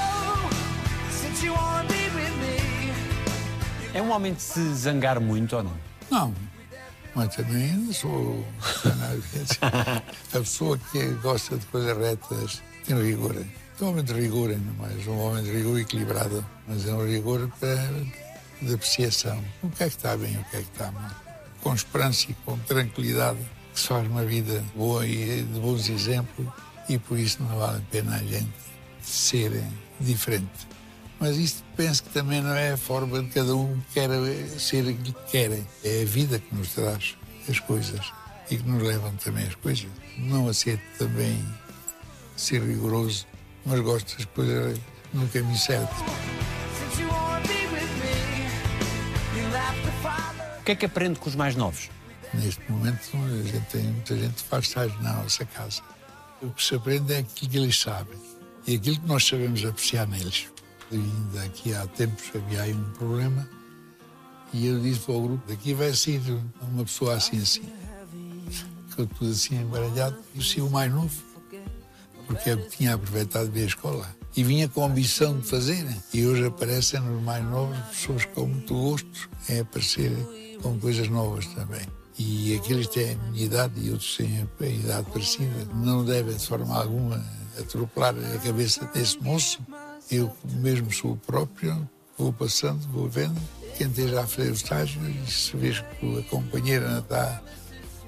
[3.94, 5.74] É um homem de se zangar muito ou não?
[6.10, 6.34] Não,
[7.16, 8.46] mas também sou.
[9.62, 13.36] a pessoa que gosta de coisas retas tem rigor.
[13.36, 15.08] É um homem de rigor, ainda mais.
[15.08, 17.90] Um homem de rigor equilibrado, mas é um rigor para,
[18.62, 19.44] de apreciação.
[19.62, 21.12] O que é que está bem, o que é que está mal.
[21.62, 23.40] Com esperança e com tranquilidade,
[23.74, 26.48] que se faz uma vida boa e de bons exemplos,
[26.90, 28.54] e por isso não vale a pena a gente
[29.02, 29.64] ser
[30.00, 30.68] diferente.
[31.20, 34.10] Mas isto penso que também não é a forma de cada um quer
[34.60, 35.66] ser aquilo que querem.
[35.84, 37.16] É a vida que nos traz
[37.50, 38.14] as coisas
[38.50, 39.88] e que nos levam também as coisas.
[40.18, 41.44] Não aceito também
[42.36, 43.26] ser rigoroso,
[43.66, 44.80] mas gosto das coisas
[45.14, 45.96] no caminho certo.
[50.68, 51.90] Que é que aprende com os mais novos?
[52.34, 55.82] Neste momento, a gente tem muita gente que faz estágio na nossa casa.
[56.42, 58.18] O que se aprende é aquilo que eles sabem
[58.68, 60.48] e aquilo que nós sabemos apreciar neles.
[60.92, 63.48] E ainda aqui há tempos havia aí um problema
[64.52, 66.22] e eu disse para o grupo: daqui vai sair
[66.62, 67.64] uma pessoa assim, assim.
[68.90, 70.18] Ficou tudo assim embaralhado.
[70.36, 71.24] E o mais novo,
[72.26, 74.17] porque eu tinha aproveitado bem a escola.
[74.38, 75.84] E vinha com a ambição de fazer.
[76.14, 80.12] E hoje aparecem nos mais novos pessoas com muito gosto em aparecer
[80.62, 81.82] com coisas novas também.
[82.20, 85.68] E aqueles têm a minha idade e outros têm a idade parecida.
[85.74, 87.26] Não devem, de forma alguma,
[87.60, 89.60] atropelar a cabeça desse moço.
[90.12, 93.42] Eu mesmo sou o próprio, vou passando, vou vendo.
[93.76, 97.42] Quem esteja a fazer o estágio e se vê que a companheira está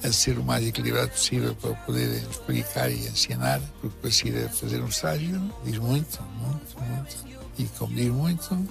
[0.04, 4.46] a ser o mais equilibrado possível para poder explicar e ensinar, porque para se ir
[4.46, 7.18] a fazer um estágio diz muito, muito, muito.
[7.58, 8.68] E como diz muito,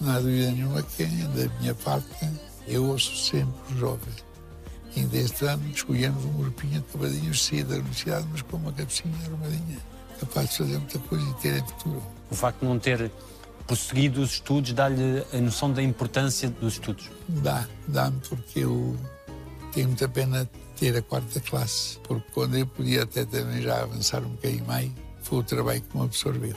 [0.00, 2.28] não há dúvida nenhuma que, da minha parte,
[2.68, 4.24] eu ouço sempre os jovens.
[4.96, 9.14] Ainda este ano escolhemos um grupinho de cavadinhos sair da universidade, mas com uma cabecinha
[9.26, 9.78] arrumadinha,
[10.20, 12.02] capaz de fazer muita coisa e ter futuro.
[12.30, 13.10] O facto de não ter
[13.66, 17.10] prosseguido os estudos dá-lhe a noção da importância dos estudos.
[17.28, 18.96] Dá, dá-me porque eu
[19.72, 24.22] tenho muita pena ter a quarta classe, porque quando eu podia até também já avançar
[24.22, 24.90] um bocadinho mais,
[25.22, 26.56] foi o trabalho que me absorveu.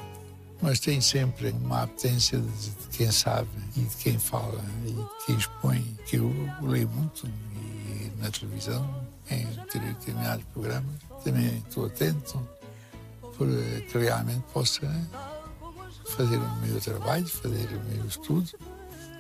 [0.62, 5.36] Mas tem sempre uma apetência de quem sabe e de quem fala e de quem
[5.36, 12.48] expõe, que eu leio muito e na televisão, em determinados programas, também estou atento
[13.38, 14.90] para que realmente possa
[16.16, 18.50] fazer o meu trabalho, fazer o meu estudo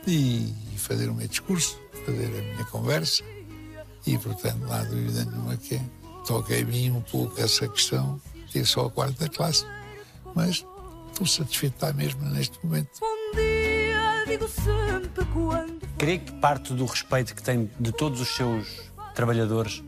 [0.07, 3.23] e fazer o meu discurso, fazer a minha conversa.
[4.05, 5.81] E, portanto, não há dúvida nenhuma que
[6.27, 9.65] toca a mim um pouco essa questão de ter só a quarta classe.
[10.33, 10.65] Mas
[11.09, 12.99] estou satisfeito está mesmo neste momento.
[12.99, 18.27] Bom dia, digo sempre quando Creio que parte do respeito que tem de todos os
[18.35, 19.81] seus trabalhadores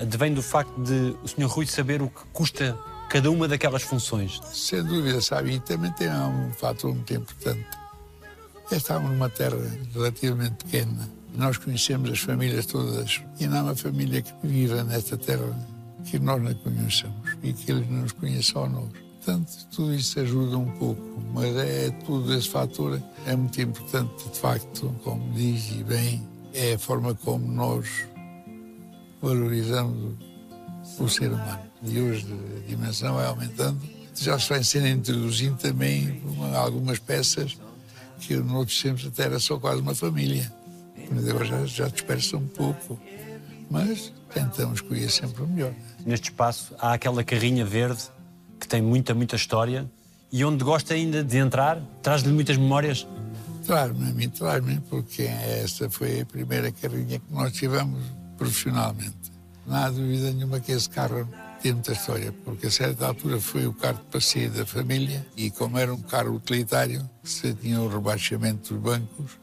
[0.00, 1.46] advém do facto de o Sr.
[1.46, 2.78] Rui saber o que custa
[3.10, 4.40] cada uma daquelas funções.
[4.52, 5.54] Sem dúvida, sabe?
[5.54, 7.66] E também tem um fator muito importante.
[8.70, 9.56] Estamos numa terra
[9.92, 11.19] relativamente pequena.
[11.36, 13.20] Nós conhecemos as famílias todas.
[13.38, 15.56] E não há uma família que viva nesta terra
[16.04, 18.88] que nós não conheçamos e que eles não nos conheçam a nós.
[19.22, 24.38] Portanto, tudo isso ajuda um pouco, mas é tudo esse fator é muito importante, de
[24.38, 27.86] facto, como diz e bem, é a forma como nós
[29.20, 30.14] valorizamos
[30.98, 31.60] o ser humano.
[31.82, 32.26] E hoje
[32.64, 33.78] a dimensão vai aumentando.
[34.14, 37.56] Já se vai sendo introduzindo também uma- algumas peças
[38.20, 40.50] que noutros tempos até era só quase uma família.
[41.10, 42.98] Mas agora já, já dispersa um pouco.
[43.70, 45.72] Mas tentamos escolher sempre o melhor.
[46.04, 48.02] Neste espaço há aquela carrinha verde
[48.58, 49.90] que tem muita, muita história
[50.32, 53.06] e onde gosta ainda de entrar, traz-lhe muitas memórias.
[53.66, 58.00] Traz-me a mim, traz-me, porque esta foi a primeira carrinha que nós tivemos
[58.36, 59.16] profissionalmente.
[59.66, 61.28] Não há dúvida nenhuma que esse carro
[61.62, 65.50] tem muita história, porque a certa altura foi o carro de passeio da família e
[65.50, 69.38] como era um carro utilitário, se tinha o rebaixamento dos bancos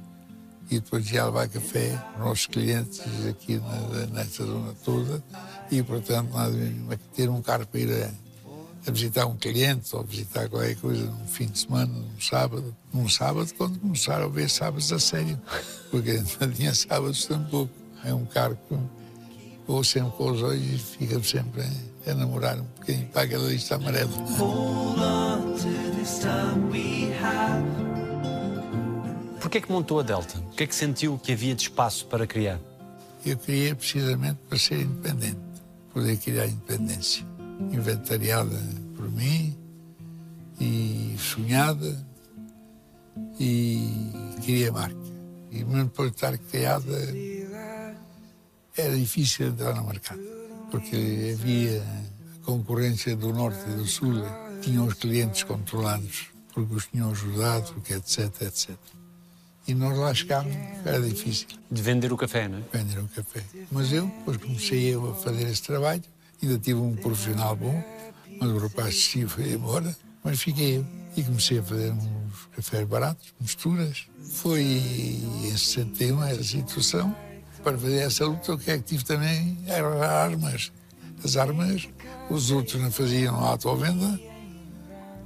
[0.69, 5.23] e depois ia levar café nossos clientes aqui na, nesta zona toda
[5.71, 8.11] e, portanto, dúvida nenhuma que ter um carro para ir a,
[8.87, 12.75] a visitar um cliente ou visitar qualquer coisa num fim de semana, num sábado.
[12.93, 15.39] Num sábado, quando começaram a ver sábados a sério,
[15.91, 17.73] porque não tinha sábados tampouco.
[18.03, 18.75] É um carro que
[19.65, 21.63] vou sempre com os olhos e fica sempre
[22.05, 24.11] a, namorar um bocadinho para aquela lista amarela.
[29.57, 30.37] Porquê é que montou a Delta?
[30.37, 32.59] O que é que sentiu que havia de espaço para criar?
[33.25, 35.39] Eu criei precisamente para ser independente,
[35.91, 37.25] poder criar independência.
[37.71, 38.55] Inventariada
[38.95, 39.57] por mim
[40.59, 42.05] e sonhada
[43.39, 44.11] e
[44.43, 44.95] queria marca.
[45.49, 47.15] E mesmo depois de estar criada,
[48.77, 50.21] era difícil entrar no mercado,
[50.69, 54.21] porque havia a concorrência do norte e do sul,
[54.61, 58.77] tinham os clientes controlados, porque os tinham ajudado, porque etc, etc.
[59.67, 62.77] E nós lá chegámos, era difícil De vender o café, não é?
[62.77, 63.43] vender um café.
[63.69, 66.03] Mas eu, depois comecei eu a fazer esse trabalho,
[66.41, 67.83] ainda tive um profissional bom,
[68.39, 70.85] mas o rapaz desistiu, foi embora, mas fiquei eu.
[71.17, 74.05] E comecei a fazer uns cafés baratos, misturas.
[74.33, 77.15] Foi em 61 essa situação.
[77.63, 80.71] Para fazer essa luta, o que é que tive também eram as armas.
[81.23, 81.89] As armas,
[82.29, 84.19] os outros não faziam autovenda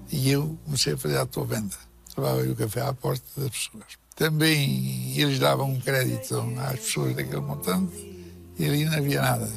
[0.09, 1.75] e eu comecei a fazer autovenda.
[2.17, 4.00] Levava o café à porta das pessoas.
[4.21, 8.23] Também eles davam um crédito às pessoas daquele montante
[8.59, 9.49] e ali não havia nada.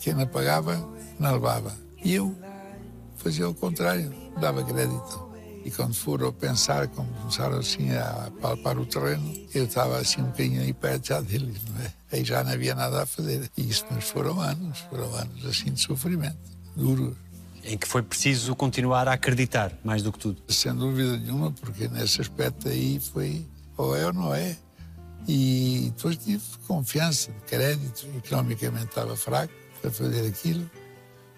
[0.00, 0.76] Quem não pagava,
[1.20, 1.72] não levava.
[2.02, 2.36] E eu
[3.14, 5.30] fazia o contrário, dava crédito.
[5.64, 10.20] E quando foram a pensar, como começaram assim a palpar o terreno, eu estava assim
[10.20, 11.92] um bocadinho aí perto já deles, não é?
[12.10, 13.48] Aí já não havia nada a fazer.
[13.56, 16.40] E isso, mas foram anos, foram anos assim de sofrimento,
[16.74, 17.14] duros.
[17.62, 20.42] Em que foi preciso continuar a acreditar, mais do que tudo.
[20.48, 24.56] Sem dúvida nenhuma, porque nesse aspecto aí foi ou é ou não é.
[25.28, 30.68] E depois tive confiança, crédito, economicamente estava fraco para fazer aquilo.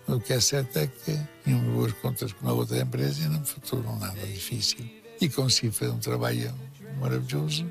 [0.07, 3.41] O que é certo é que tinham boas contas com a outra empresa e não
[3.41, 4.79] me faturam nada difícil.
[5.21, 6.55] E consegui fazer um trabalho
[7.01, 7.71] maravilhoso.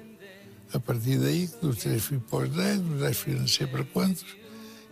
[0.73, 3.83] A partir daí, dos três fui para os dez, dos dez fui não sei para
[3.83, 4.25] quantos,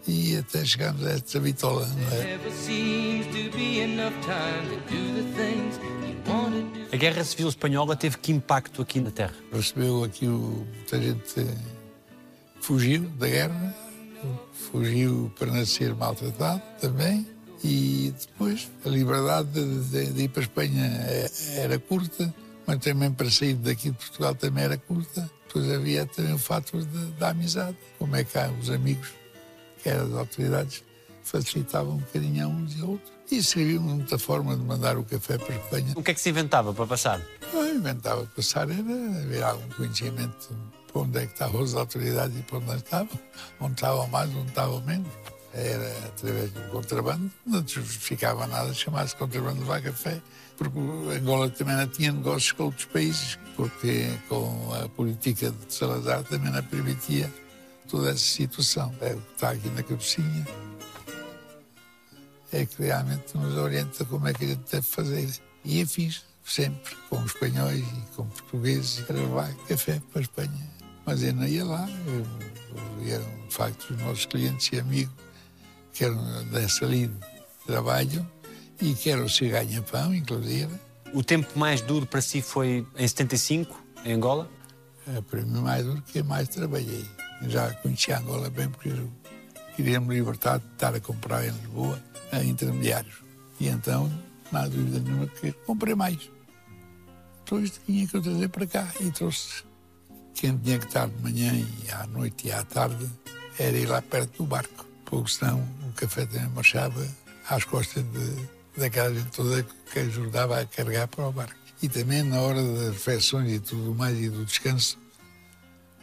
[0.07, 1.85] e até chegarmos a esta bitola.
[1.87, 2.37] Não é?
[6.91, 9.33] A Guerra Civil Espanhola teve que impacto aqui na Terra?
[9.51, 11.47] Recebeu aqui o, muita gente
[12.59, 13.75] fugiu da guerra,
[14.71, 17.27] fugiu para não ser maltratado também.
[17.63, 22.33] E depois a liberdade de, de- de ir para a Espanha é- era curta,
[22.65, 25.29] mas também para sair daqui de Portugal também era curta.
[25.47, 26.83] Depois havia também o fator
[27.19, 27.77] da amizade.
[27.99, 29.09] Como é que há os amigos,
[29.81, 30.83] que eram as autoridades,
[31.23, 33.11] facilitavam um bocadinho a uns e a outros.
[33.31, 35.93] E serviu muita forma de mandar o café para a Espanha.
[35.95, 37.21] O que é que se inventava para passar?
[37.53, 40.49] Eu inventava passar, era haver algum conhecimento
[40.91, 43.19] para onde é que estavam as autoridades e para onde estavam,
[43.61, 45.07] onde estavam mais, onde estavam menos.
[45.53, 50.21] Era através do contrabando, não justificava nada chamar-se contrabando de levar café,
[50.57, 50.79] porque
[51.17, 56.51] Angola também não tinha negócios com outros países, porque com a política de Salazar também
[56.51, 57.31] não permitia
[57.91, 58.95] toda essa situação.
[59.01, 60.47] É o que está aqui na cabecinha
[62.51, 65.29] é que realmente nos orienta como é que a gente deve fazer.
[65.63, 70.71] E eu fiz sempre, com espanhóis e com portugueses, para levar café para a Espanha.
[71.05, 72.25] Mas eu não ia lá, eu,
[73.05, 75.13] eu, eram de facto os nossos clientes e amigos,
[75.93, 78.29] que eram dessa linha de trabalho
[78.81, 80.73] e que eram se ganha-pão, inclusive.
[81.13, 84.49] O tempo mais duro para si foi em 75, em Angola?
[85.07, 87.05] É, para mim, mais do que mais trabalhei.
[87.47, 89.09] Já conhecia Angola bem, porque eu
[89.75, 92.01] queria me libertar de estar a comprar em Lisboa
[92.31, 93.15] a intermediários.
[93.59, 94.11] E então,
[94.51, 96.29] não há dúvida nenhuma que comprei mais.
[97.43, 99.63] Depois tinha que eu trazer para cá e trouxe.
[100.33, 103.09] Quem tinha que estar de manhã e à noite e à tarde
[103.59, 107.05] era ir lá perto do barco, porque senão o café também marchava
[107.49, 111.55] às costas de, daquela gente toda que ajudava a carregar para o barco.
[111.83, 114.97] E também na hora das refeições e tudo mais e do descanso,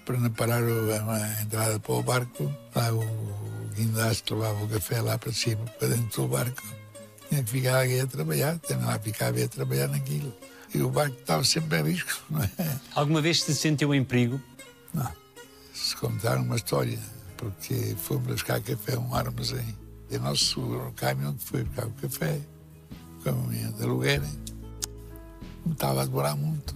[0.09, 3.05] para não parar a, entrada para o barco, lá o
[3.77, 6.63] guindaste levava o café lá para cima, para dentro do barco,
[7.29, 10.35] tinha que ficar alguém a trabalhar, também lá ficava a trabalhar naquilo.
[10.75, 12.51] E o barco estava sempre a risco, não é?
[12.95, 14.41] Alguma vez se sentiu em perigo?
[14.95, 15.13] Não.
[15.75, 16.99] Se contar uma história,
[17.37, 19.77] porque fomos buscar café a um armazém.
[20.11, 22.41] E o nosso caminhão que foi buscar o café,
[23.21, 24.23] o caminhão de aluguer,
[25.67, 26.75] não estava a demorar muito.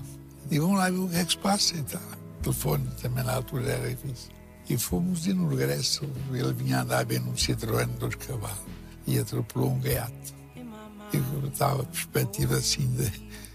[0.50, 2.21] E vamos lá ver o que é que se passa e tal.
[2.42, 4.32] Telefone também na altura era difícil.
[4.68, 8.58] E fomos e no regresso ele vinha andar bem num Citroën de dois cavalos
[9.06, 10.34] e atropelou um gaiato.
[11.12, 13.10] E eu estava a perspectiva assim de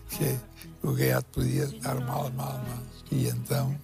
[0.10, 0.38] que
[0.84, 2.84] o gaiato podia estar mal, mal, mal.
[3.12, 3.76] E então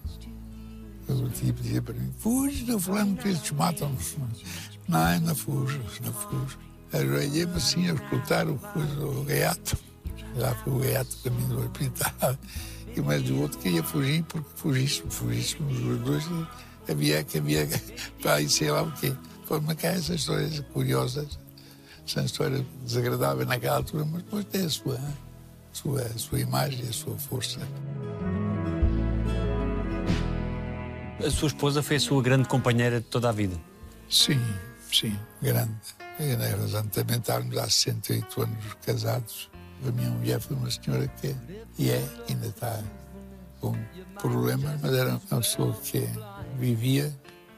[1.08, 3.94] o tipo dizia para mim, fuge, não falamos que eles te matam.
[4.88, 6.58] Não, não fujo, não fujo.
[6.92, 9.76] Ajoelhei-me assim a escutar o, o, o gaiato.
[10.36, 12.38] Lá foi o gaiato caminho do hospital.
[12.96, 16.24] E mais o outro queria fugir, porque fugíssemos, fugíssemos os dois.
[16.88, 17.68] E havia que havia
[18.22, 19.12] para aí sei lá o quê.
[19.46, 21.38] Foi-me cá essas histórias curiosas.
[22.06, 25.00] São histórias desagradáveis naquela altura, mas depois tem a sua,
[25.72, 27.60] sua, a sua imagem, a sua força.
[31.24, 33.58] A sua esposa foi a sua grande companheira de toda a vida.
[34.10, 34.40] Sim,
[34.92, 35.72] sim, grande.
[36.18, 39.50] A também estarmos há 68 anos casados.
[39.86, 41.34] A minha mulher foi uma senhora que,
[41.78, 42.82] e é, ainda está
[43.60, 43.74] com
[44.20, 46.08] problemas, mas era uma pessoa que
[46.58, 47.12] vivia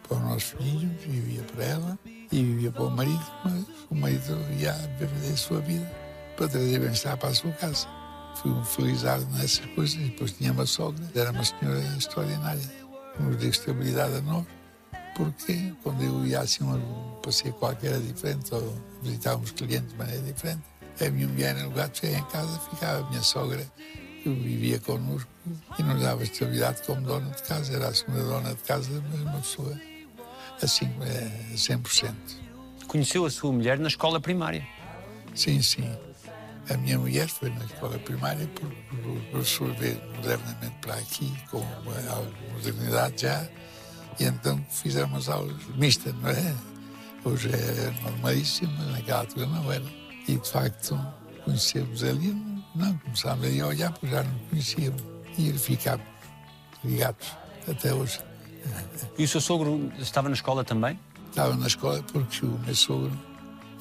[0.06, 4.38] para os nossos filhos, vivia para ela e vivia para o marido, mas o marido
[4.58, 5.86] ia viver a sua vida
[6.36, 7.86] para trazer bem-estar para a sua casa.
[8.36, 12.72] Fui um felizardo nessas coisas depois tinha uma sogra, era uma senhora extraordinária,
[13.18, 14.44] nos deu estabilidade a nós
[15.16, 20.22] porque quando eu ia assim um passeio qualquer era diferente, ou visitávamos clientes de maneira
[20.22, 20.62] diferente,
[21.00, 23.66] a minha mulher, no lugar de chegar em casa, ficava a minha sogra,
[24.22, 25.30] que vivia connosco
[25.78, 29.20] e nos dava estabilidade como dona de casa, era a segunda dona de casa, mas
[29.20, 29.80] uma pessoa
[30.62, 32.14] assim, é, 100%.
[32.86, 34.66] Conheceu a sua mulher na escola primária.
[35.34, 35.88] Sim, sim.
[36.68, 41.32] A minha mulher foi na escola primária, por, por, por sua vez, modernamente para aqui,
[41.50, 43.46] com uma, alguma modernidade já,
[44.18, 46.54] e então fizemos aulas mistas, não é?
[47.24, 49.84] Hoje é normalíssimo, mas naquela altura não era.
[50.28, 50.98] E de facto
[51.44, 52.34] conhecemos ali
[52.74, 55.02] Não, começámos a olhar porque já não conhecíamos.
[55.38, 56.06] E ficámos
[56.84, 57.28] ligados
[57.68, 58.20] até hoje.
[59.18, 60.98] E o seu sogro estava na escola também?
[61.28, 63.12] Estava na escola porque o meu sogro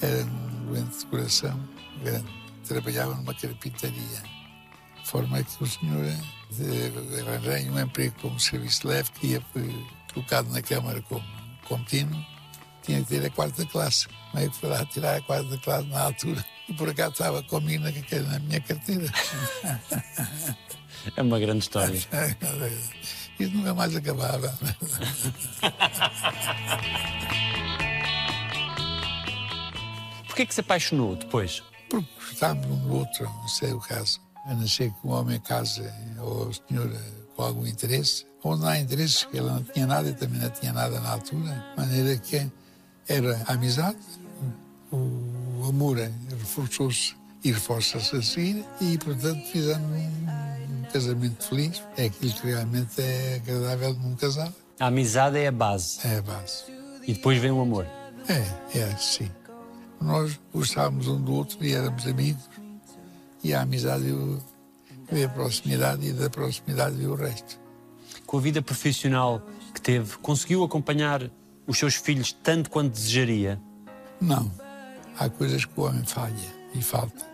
[0.02, 1.60] era um doente de coração,
[2.04, 2.26] grande,
[2.68, 4.24] trabalhava numa carpintaria.
[5.02, 6.06] De forma que o senhor
[7.28, 9.44] arranjei um emprego como serviço leve que ia
[10.14, 11.24] colocado na Câmara como
[11.68, 12.24] contínuo,
[12.86, 14.08] tinha que ter a quarta classe.
[14.34, 16.46] Meio que foi lá tirar a quarta classe na altura.
[16.68, 17.92] E por acaso estava comigo na,
[18.30, 19.12] na minha carteira.
[21.16, 21.96] É uma grande história.
[23.40, 24.58] Isso nunca mais acabava.
[30.26, 31.62] Porquê é que se apaixonou depois?
[31.90, 34.20] Porque gostávamos um do outro, não sei o caso.
[34.48, 35.84] A não ser que um homem case
[36.20, 36.92] ou o senhor
[37.36, 38.26] com algum interesse.
[38.44, 41.14] Onde não há interesse, que ela não tinha nada e também não tinha nada na
[41.14, 41.66] altura.
[41.72, 42.52] De maneira que
[43.08, 43.98] era a amizade,
[44.92, 45.98] o amor
[46.40, 51.84] reforçou-se e reforça-se a seguir e, portanto, fizemos um, casamento feliz.
[51.98, 54.52] É aquilo que realmente é agradável num casal.
[54.80, 56.00] A amizade é a base.
[56.06, 56.64] É a base.
[57.04, 57.86] E depois vem o amor.
[58.28, 59.30] É, é, sim.
[60.02, 62.50] Nós gostávamos um do outro e éramos amigos.
[63.44, 64.06] E a amizade
[65.12, 67.60] veio a proximidade e da proximidade veio o resto.
[68.26, 69.42] Com a vida profissional
[69.74, 71.30] que teve, conseguiu acompanhar
[71.68, 73.60] os seus filhos tanto quanto desejaria?
[74.22, 74.52] Não.
[75.18, 77.26] Há coisas que o homem falha e falta.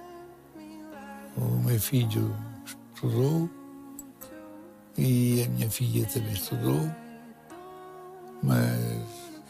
[1.37, 2.35] O meu filho
[2.95, 3.49] estudou
[4.97, 6.89] e a minha filha também estudou,
[8.43, 9.01] mas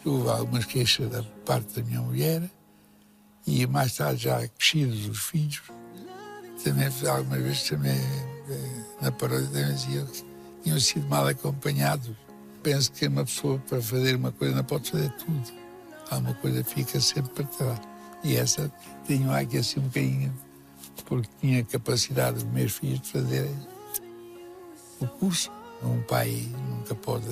[0.05, 2.49] houve algumas queixas da parte da minha mulher
[3.45, 5.61] e mais tarde já crescidos os filhos,
[6.63, 7.99] também algumas vezes também
[8.49, 10.23] eh, na paródia também diziam que
[10.63, 12.15] tinham sido mal acompanhados.
[12.63, 15.51] Penso que uma pessoa para fazer uma coisa não pode fazer tudo.
[16.09, 17.81] Há uma coisa que fica sempre para trás.
[18.23, 18.71] E essa
[19.07, 20.33] tenho aqui assim um bocadinho,
[21.05, 23.49] porque tinha capacidade dos meus filhos de fazer
[24.99, 25.51] o curso.
[25.83, 27.25] Um pai nunca pode.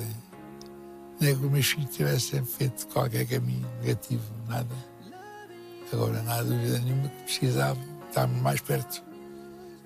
[1.20, 4.74] Nem que os meus filhos tivessem feito qualquer caminho negativo, nada.
[5.92, 7.78] Agora, não há dúvida nenhuma que precisava
[8.08, 9.04] estarmos mais perto.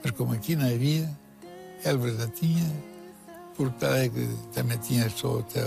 [0.03, 1.11] Mas como aqui não havia,
[1.85, 2.65] Elvas não tinha,
[3.57, 5.61] Porto Alegre também tinha só até,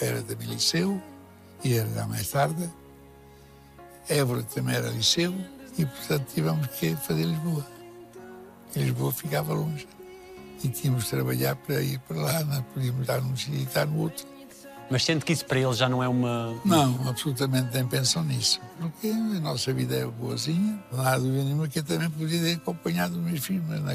[0.00, 1.00] era também liceu,
[1.64, 2.70] e era mais tarde.
[4.08, 5.34] Évora também era liceu
[5.78, 7.66] e, portanto, tivemos que fazer Lisboa.
[8.74, 9.86] E Lisboa ficava longe.
[10.62, 13.86] E tínhamos de trabalhar para ir para lá, não podíamos estar num sítio e estar
[13.86, 14.26] no outro.
[14.90, 16.52] Mas sente que isso para ele já não é uma.
[16.64, 18.60] Não, absolutamente nem pensam nisso.
[18.78, 20.82] Porque a nossa vida é boazinha.
[20.90, 23.90] Não há dúvida nenhuma que eu também podia ter acompanhado os meus filhos, mas não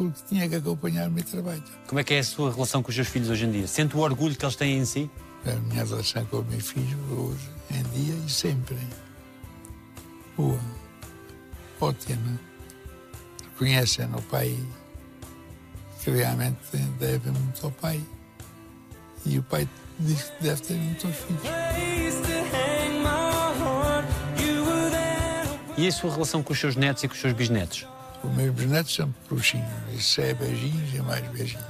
[0.00, 1.62] porque tinha que acompanhar o meu trabalho.
[1.86, 3.66] Como é que é a sua relação com os seus filhos hoje em dia?
[3.66, 5.10] Sente o orgulho que eles têm em si?
[5.44, 8.78] A minha relação com os meus filhos hoje em dia e sempre.
[10.36, 10.58] Boa.
[11.78, 12.40] Ótima.
[13.52, 14.58] Reconhecem o pai
[16.02, 16.56] que realmente
[16.98, 18.00] deve muito ao pai.
[19.26, 21.42] E o pai diz que deve ter muito aos filhos.
[25.76, 27.86] E a sua relação com os seus netos e com os seus bisnetos?
[28.22, 29.68] Os meus bisnetos são bruxinhos.
[29.94, 31.64] Isso é beijinhos e mais beijinhos.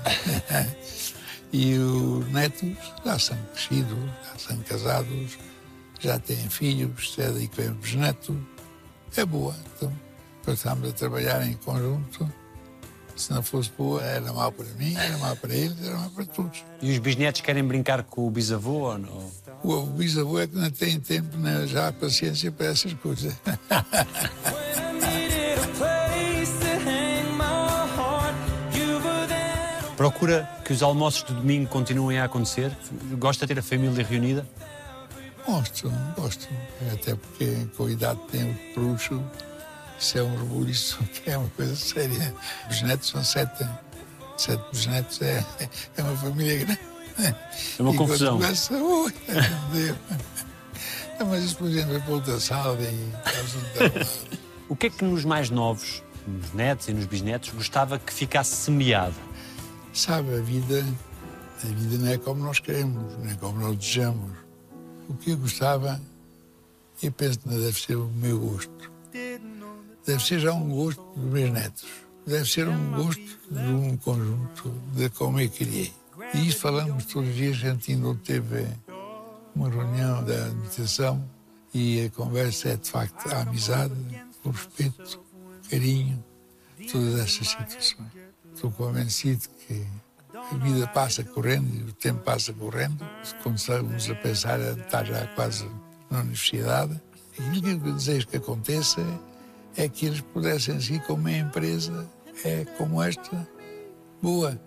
[1.53, 5.39] e os netos já são crescidos, já são casados,
[6.01, 8.47] já têm filhos, é daí que vem o bisneto.
[9.17, 9.55] É boa.
[9.77, 9.93] Então,
[10.45, 12.31] passamos a trabalhar em conjunto.
[13.17, 16.25] Se não fosse boa, era mal para mim, era mal para eles, era mal para
[16.25, 16.65] todos.
[16.81, 19.31] E os bisnetos querem brincar com o bisavô ou não?
[19.63, 23.35] O bisavô é que não tem tempo, nem já paciência para essas coisas.
[30.01, 32.75] Procura que os almoços de domingo continuem a acontecer?
[33.19, 34.49] Gosta de ter a família reunida?
[35.47, 36.49] Gosto, gosto.
[36.91, 39.23] Até porque com a idade que tenho bruxo,
[39.99, 42.35] isso é um orgulho, isso é uma coisa séria.
[42.71, 43.69] Os netos são sete.
[44.39, 45.45] Sete bisnetos é,
[45.99, 46.81] é uma família grande.
[47.19, 48.39] É uma e confusão.
[48.39, 49.97] Começa, Deus.
[51.19, 53.13] É, mas isso depois entra para outra sala e...
[54.67, 58.57] O que é que nos mais novos, nos netos e nos bisnetos, gostava que ficasse
[58.57, 59.29] semeado?
[60.01, 60.83] Sabe, a vida,
[61.63, 64.33] a vida não é como nós queremos, não é como nós desejamos.
[65.07, 66.01] O que eu gostava,
[67.03, 68.91] eu penso que deve ser o meu gosto.
[69.13, 71.85] Deve ser já um gosto dos meus netos.
[72.27, 75.93] Deve ser um gosto de um conjunto de como eu criei.
[76.33, 78.67] E isso falamos todos os dias, a gente ainda teve
[79.55, 81.23] uma reunião da administração
[81.75, 83.95] e a conversa é de facto a amizade,
[84.45, 85.21] o respeito,
[85.63, 86.25] o carinho,
[86.91, 88.20] todas essas situações.
[88.61, 89.87] Estou convencido que
[90.35, 93.03] a vida passa correndo e o tempo passa correndo.
[93.43, 95.67] Começamos a pensar em estar já quase
[96.11, 97.01] na universidade.
[97.39, 99.01] E o que eu desejo que aconteça
[99.79, 102.07] é que eles pudessem seguir com uma empresa
[102.45, 103.49] é como esta,
[104.21, 104.61] boa.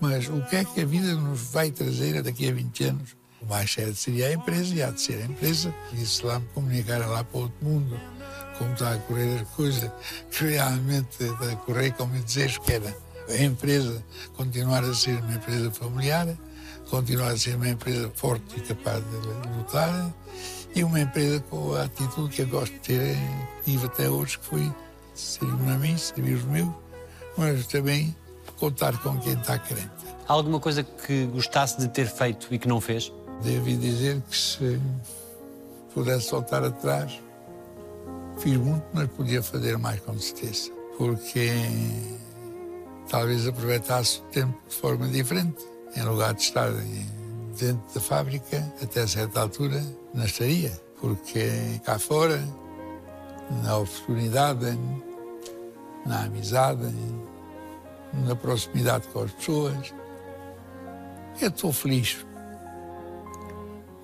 [0.00, 3.16] Mas o que é que a vida nos vai trazer daqui a 20 anos?
[3.40, 5.72] O mais certo seria a empresa, e há de ser a empresa.
[5.92, 7.96] E se lá me comunicar lá para outro mundo,
[8.58, 9.88] como está a correr as coisas,
[10.32, 13.09] que realmente está a correr como eu desejo que era.
[13.30, 14.04] A empresa
[14.36, 16.36] continuar a ser uma empresa familiar,
[16.88, 20.12] continuar a ser uma empresa forte e capaz de lutar,
[20.74, 23.16] e uma empresa com a atitude que eu gosto de ter,
[23.64, 24.72] tive até hoje, que foi
[25.14, 26.68] servir-me a mim, servir os meus,
[27.36, 28.14] mas também
[28.58, 29.90] contar com quem está crente.
[30.28, 33.12] Há alguma coisa que gostasse de ter feito e que não fez?
[33.42, 34.80] Devo dizer que se
[35.94, 37.20] pudesse voltar atrás,
[38.38, 40.70] fiz muito, mas podia fazer mais com certeza.
[40.98, 41.50] Porque
[43.10, 45.58] talvez aproveitasse o tempo de forma diferente.
[45.96, 46.70] Em lugar de estar
[47.58, 49.82] dentro da fábrica, até certa altura,
[50.14, 50.70] não estaria.
[51.00, 51.50] Porque
[51.84, 52.40] cá fora,
[53.64, 54.78] na oportunidade,
[56.06, 56.88] na amizade,
[58.24, 59.92] na proximidade com as pessoas,
[61.40, 62.24] eu estou feliz.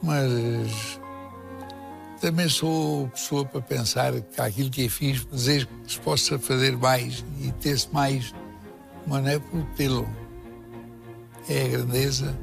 [0.02, 0.98] Mas
[2.20, 6.76] também sou pessoa para pensar que aquilo que eu fiz, desejo que se possa fazer
[6.76, 8.34] mais e ter-se mais,
[9.06, 9.40] mas não é.
[11.48, 12.36] É a grandeza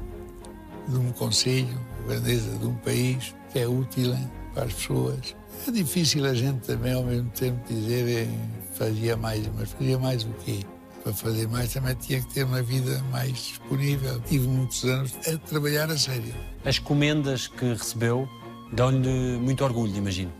[0.88, 4.16] de um conselho, a grandeza de um país que é útil
[4.54, 5.36] para as pessoas.
[5.66, 8.28] É difícil a gente também ao mesmo tempo dizer
[8.74, 10.60] fazia mais, mas fazia mais o quê?
[11.02, 14.20] Para fazer mais também tinha que ter uma vida mais disponível.
[14.20, 16.34] Tive muitos anos a trabalhar a sério.
[16.64, 18.28] As comendas que recebeu
[18.72, 20.32] dão-lhe muito orgulho, imagino.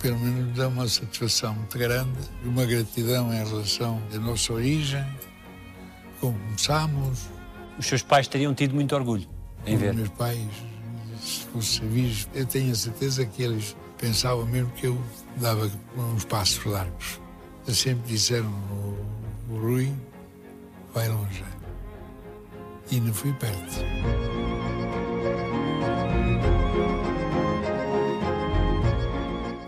[0.00, 5.04] Pelo menos dá uma satisfação muito grande, uma gratidão em relação à nossa origem,
[6.20, 7.26] como começámos.
[7.78, 9.26] Os seus pais teriam tido muito orgulho
[9.66, 9.90] em ver.
[9.90, 10.48] Os meus pais,
[11.20, 15.00] se fosse vivos, eu tenho a certeza que eles pensavam mesmo que eu
[15.36, 17.20] dava uns passos largos.
[17.66, 19.92] Eles sempre disseram, o, o Rui
[20.94, 21.44] vai longe.
[22.90, 23.80] E não fui perto.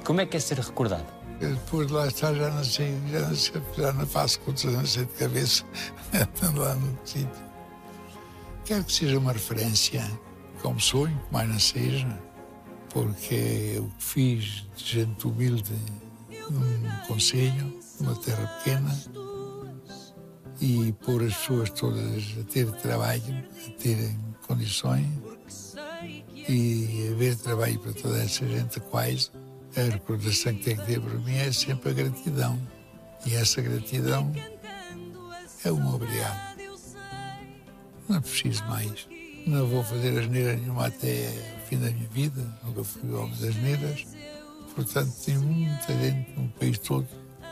[0.08, 1.04] Como é que é ser recordado?
[1.38, 4.64] Eu, depois de lá estar, já não sei, já não, sei, já não faço contas,
[4.64, 5.64] não sei de cabeça,
[6.14, 7.28] estando lá no sítio.
[8.64, 10.02] Quero que seja uma referência,
[10.62, 12.22] como sonho, que mais não seja,
[12.88, 15.76] porque que fiz de gente humilde
[16.48, 18.98] num conselho, numa terra pequena,
[20.58, 25.06] e pôr as pessoas todas a ter trabalho, a terem condições
[26.48, 29.30] e haver trabalho para toda essa gente quase
[29.80, 32.58] a recordação que tem que ter para mim é sempre a gratidão.
[33.24, 34.32] E essa gratidão
[35.64, 36.58] é um obrigado.
[38.08, 39.06] Não preciso mais.
[39.46, 42.40] Não vou fazer asneira nenhuma até o fim da minha vida.
[42.64, 44.06] Nunca fui homem das neiras.
[44.74, 47.08] Portanto, tem muita gente no país todo,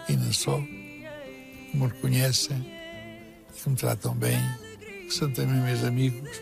[0.08, 2.64] e não só, que me reconhecem
[3.52, 4.38] que me tratam bem,
[4.78, 6.40] que são também meus amigos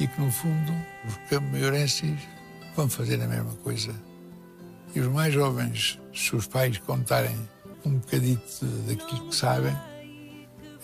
[0.00, 0.72] e que, no fundo,
[1.06, 2.18] os campo-maiorenses
[2.74, 3.94] vão fazer a mesma coisa
[4.94, 7.36] e os mais jovens, se os pais contarem
[7.84, 9.76] um bocadito daquilo que sabem,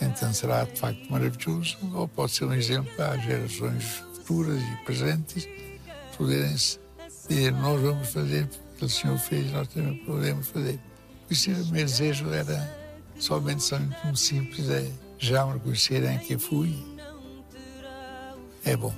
[0.00, 3.84] então será de facto maravilhoso, ou pode ser um exemplo as gerações
[4.14, 5.48] futuras e presentes
[6.16, 10.80] poderem dizer: Nós vamos fazer porque o Senhor fez, nós também podemos fazer.
[11.26, 12.78] Por isso, o meu desejo era
[13.18, 16.74] somente só muito simples: é já me reconhecerem que eu fui.
[18.64, 18.94] É bom.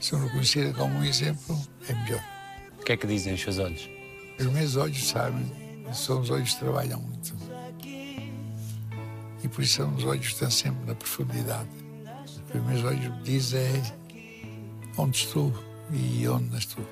[0.00, 2.31] Se me reconhecerem como um exemplo, é melhor.
[2.82, 3.88] O que é que dizem os seus olhos?
[4.40, 5.46] Os meus olhos sabem,
[5.94, 7.32] são os olhos que trabalham muito.
[9.44, 11.68] E por isso são os olhos que estão sempre na profundidade.
[12.52, 13.82] Os meus olhos me dizem
[14.98, 15.54] onde estou
[15.92, 16.84] e onde não estou.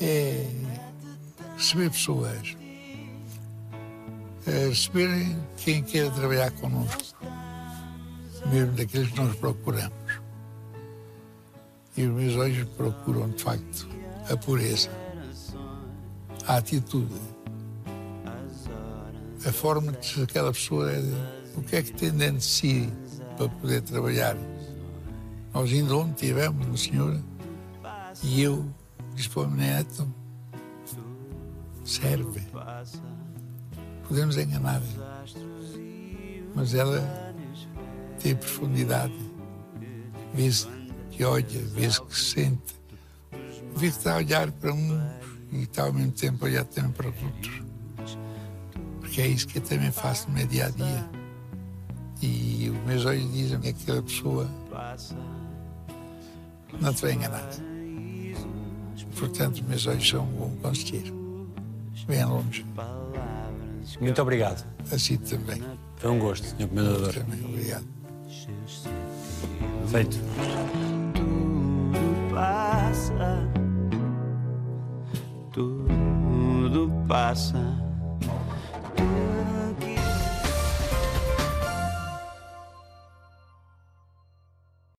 [0.00, 0.46] É
[1.58, 2.56] receber pessoas,
[4.46, 7.18] é receber quem quer trabalhar connosco,
[8.46, 10.22] mesmo daqueles que nós procuramos.
[11.98, 13.86] E os meus olhos procuram, de facto,
[14.30, 15.01] a pureza,
[16.46, 17.14] a atitude,
[19.46, 21.00] a forma de aquela pessoa é
[21.56, 22.92] o que é que tem dentro de si
[23.36, 24.36] para poder trabalhar.
[25.52, 27.22] Nós ainda ontem tivemos uma senhora
[28.22, 28.66] e eu
[29.14, 30.14] disse para o neto,
[31.84, 32.42] serve.
[34.08, 34.82] Podemos enganar,
[36.54, 37.34] mas ela
[38.20, 39.14] tem profundidade.
[40.34, 40.66] Vê-se
[41.10, 42.74] que olha, vê-se que sente,
[43.76, 45.21] vê que está a olhar para uns
[45.52, 47.62] e está ao mesmo tempo olhar também para os outros.
[49.00, 51.10] Porque é isso que eu também faço no meu dia a dia.
[52.22, 54.48] E os meus olhos dizem que aquela pessoa
[56.80, 57.48] não te vai enganar.
[59.18, 61.48] Portanto, os meus olhos são um bom conselheiro.
[62.06, 62.64] bem longe.
[64.00, 64.66] Muito obrigado.
[64.90, 65.62] Assim também.
[65.96, 66.68] Foi um gosto, Sr.
[66.68, 67.12] Comendador.
[67.12, 67.86] Também, obrigado.
[69.90, 70.18] Feito.
[77.08, 77.71] Passa.